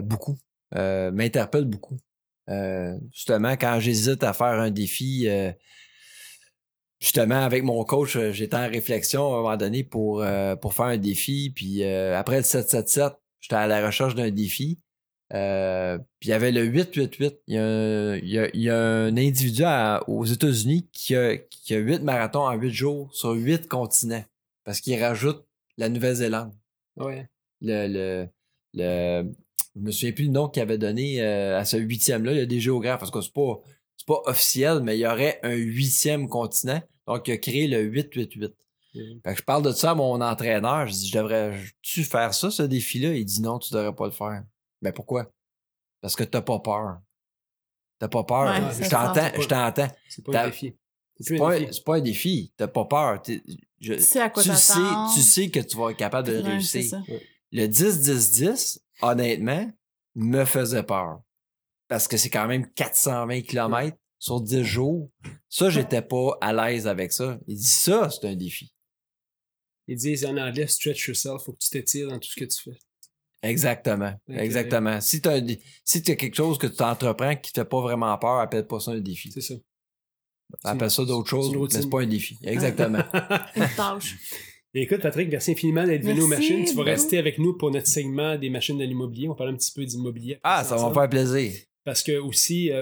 [0.00, 0.36] beaucoup.
[0.74, 1.98] Euh, m'interpelle beaucoup.
[2.48, 5.52] Euh, justement, quand j'hésite à faire un défi, euh,
[7.00, 10.74] justement, avec mon coach, euh, j'étais en réflexion à un moment donné pour, euh, pour
[10.74, 11.52] faire un défi.
[11.54, 14.78] Puis euh, après le 777, j'étais à la recherche d'un défi.
[15.34, 17.38] Euh, puis il y avait le 888.
[17.46, 20.88] Il y a un, il y a- il y a un individu à- aux États-Unis
[20.92, 24.24] qui a, qui a 8 marathons en 8 jours sur 8 continents.
[24.64, 25.44] Parce qu'il rajoute
[25.78, 26.52] la Nouvelle-Zélande
[26.96, 27.28] Ouais.
[27.62, 28.28] le, le,
[28.74, 29.32] le-
[29.76, 32.32] je me souviens plus le nom qu'il avait donné euh, à ce huitième-là.
[32.32, 33.60] Il y a des géographes, parce que c'est pas,
[33.96, 36.82] c'est pas officiel, mais il y aurait un huitième continent.
[37.06, 38.54] Donc, il a créé le 888.
[38.94, 39.20] Mhm.
[39.24, 40.86] Fait que je parle de ça à mon entraîneur.
[40.86, 43.14] Je dis, je devrais-tu faire ça, ce défi-là?
[43.14, 44.44] Il dit non, tu devrais pas le faire.
[44.82, 45.32] Mais pourquoi?
[46.02, 46.98] Parce que t'as pas peur.
[47.98, 48.44] T'as pas peur.
[48.52, 49.88] Ouais, je t'entends, je t'entends.
[50.08, 50.74] C'est pas un défi.
[51.20, 51.54] C'est pas,
[51.86, 52.52] pas un défi.
[52.56, 53.22] T'as pas peur.
[53.80, 54.72] Je- Tu sais à quoi tu sais,
[55.14, 57.00] tu sais que tu vas être capable de Ouais, réussir
[57.52, 59.70] le 10-10-10, honnêtement,
[60.14, 61.20] me faisait peur.
[61.88, 65.10] Parce que c'est quand même 420 km sur 10 jours.
[65.48, 67.38] Ça, j'étais pas à l'aise avec ça.
[67.46, 68.72] Il dit ça, c'est un défi.
[69.88, 72.62] Ils disent en anglais stretch yourself, faut que tu t'étires dans tout ce que tu
[72.62, 72.78] fais.
[73.42, 74.14] Exactement.
[74.28, 75.00] Exactement.
[75.00, 75.40] Si tu as,
[75.84, 78.78] si t'as quelque chose que tu entreprends qui te fait pas vraiment peur, appelle pas
[78.78, 79.32] ça un défi.
[79.32, 79.54] C'est ça.
[80.64, 82.38] Appelle ça d'autres choses, mais c'est pas un défi.
[82.42, 83.02] Exactement.
[83.56, 84.16] Une tâche.
[84.74, 86.64] Écoute, Patrick, merci infiniment d'être venu aux machines.
[86.64, 89.28] Tu vas rester avec nous pour notre segment des machines de l'immobilier.
[89.28, 90.38] On parle un petit peu d'immobilier.
[90.42, 91.52] ah, ça va me faire plaisir.
[91.84, 92.72] Parce que aussi, tu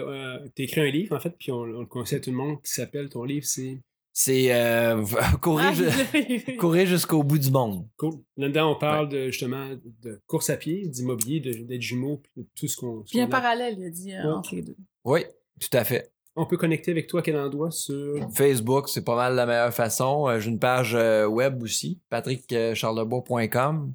[0.63, 2.63] as écrit un livre, en fait, puis on, on le conseille à tout le monde,
[2.63, 3.79] qui s'appelle ton livre, c'est?
[4.13, 5.03] C'est euh,
[5.41, 7.87] courir, Ah, courir jusqu'au bout du monde.
[7.97, 8.15] cool.
[8.37, 9.69] Là-dedans, on parle de, justement
[10.03, 13.03] de course à pied, d'immobilier, de- d'être jumeau, puis de tout ce qu'on.
[13.09, 14.33] Puis un parallèle, il a dit, euh, Ouais.
[14.33, 14.77] entre les deux.
[15.05, 15.21] Oui,
[15.61, 16.13] tout à fait.
[16.37, 18.15] On peut connecter avec toi à quel endroit sur.
[18.33, 20.29] Facebook, c'est pas mal la meilleure façon.
[20.29, 23.93] Euh, J'ai une page euh, web aussi, patrickcharlebois.com.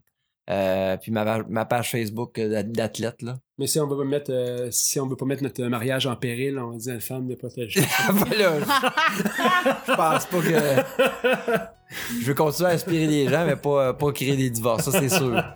[0.48, 3.36] Euh, puis ma, page- ma page Facebook d'a- d'athlète, là.
[3.58, 6.16] Mais si on veut pas mettre, euh, si on veut pas mettre notre mariage en
[6.16, 7.80] péril, on dit à la femme de protéger.
[8.12, 11.62] voilà, je pense pas que.
[12.20, 15.08] Je veux continuer à inspirer les gens, mais pas, pas créer des divorces, ça c'est
[15.10, 15.36] sûr.
[15.36, 15.56] Ça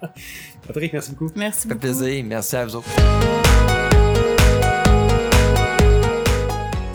[0.67, 1.31] Patrick, merci beaucoup.
[1.35, 1.79] Merci fait beaucoup.
[1.81, 2.23] plaisir.
[2.23, 3.48] Merci à vous autres.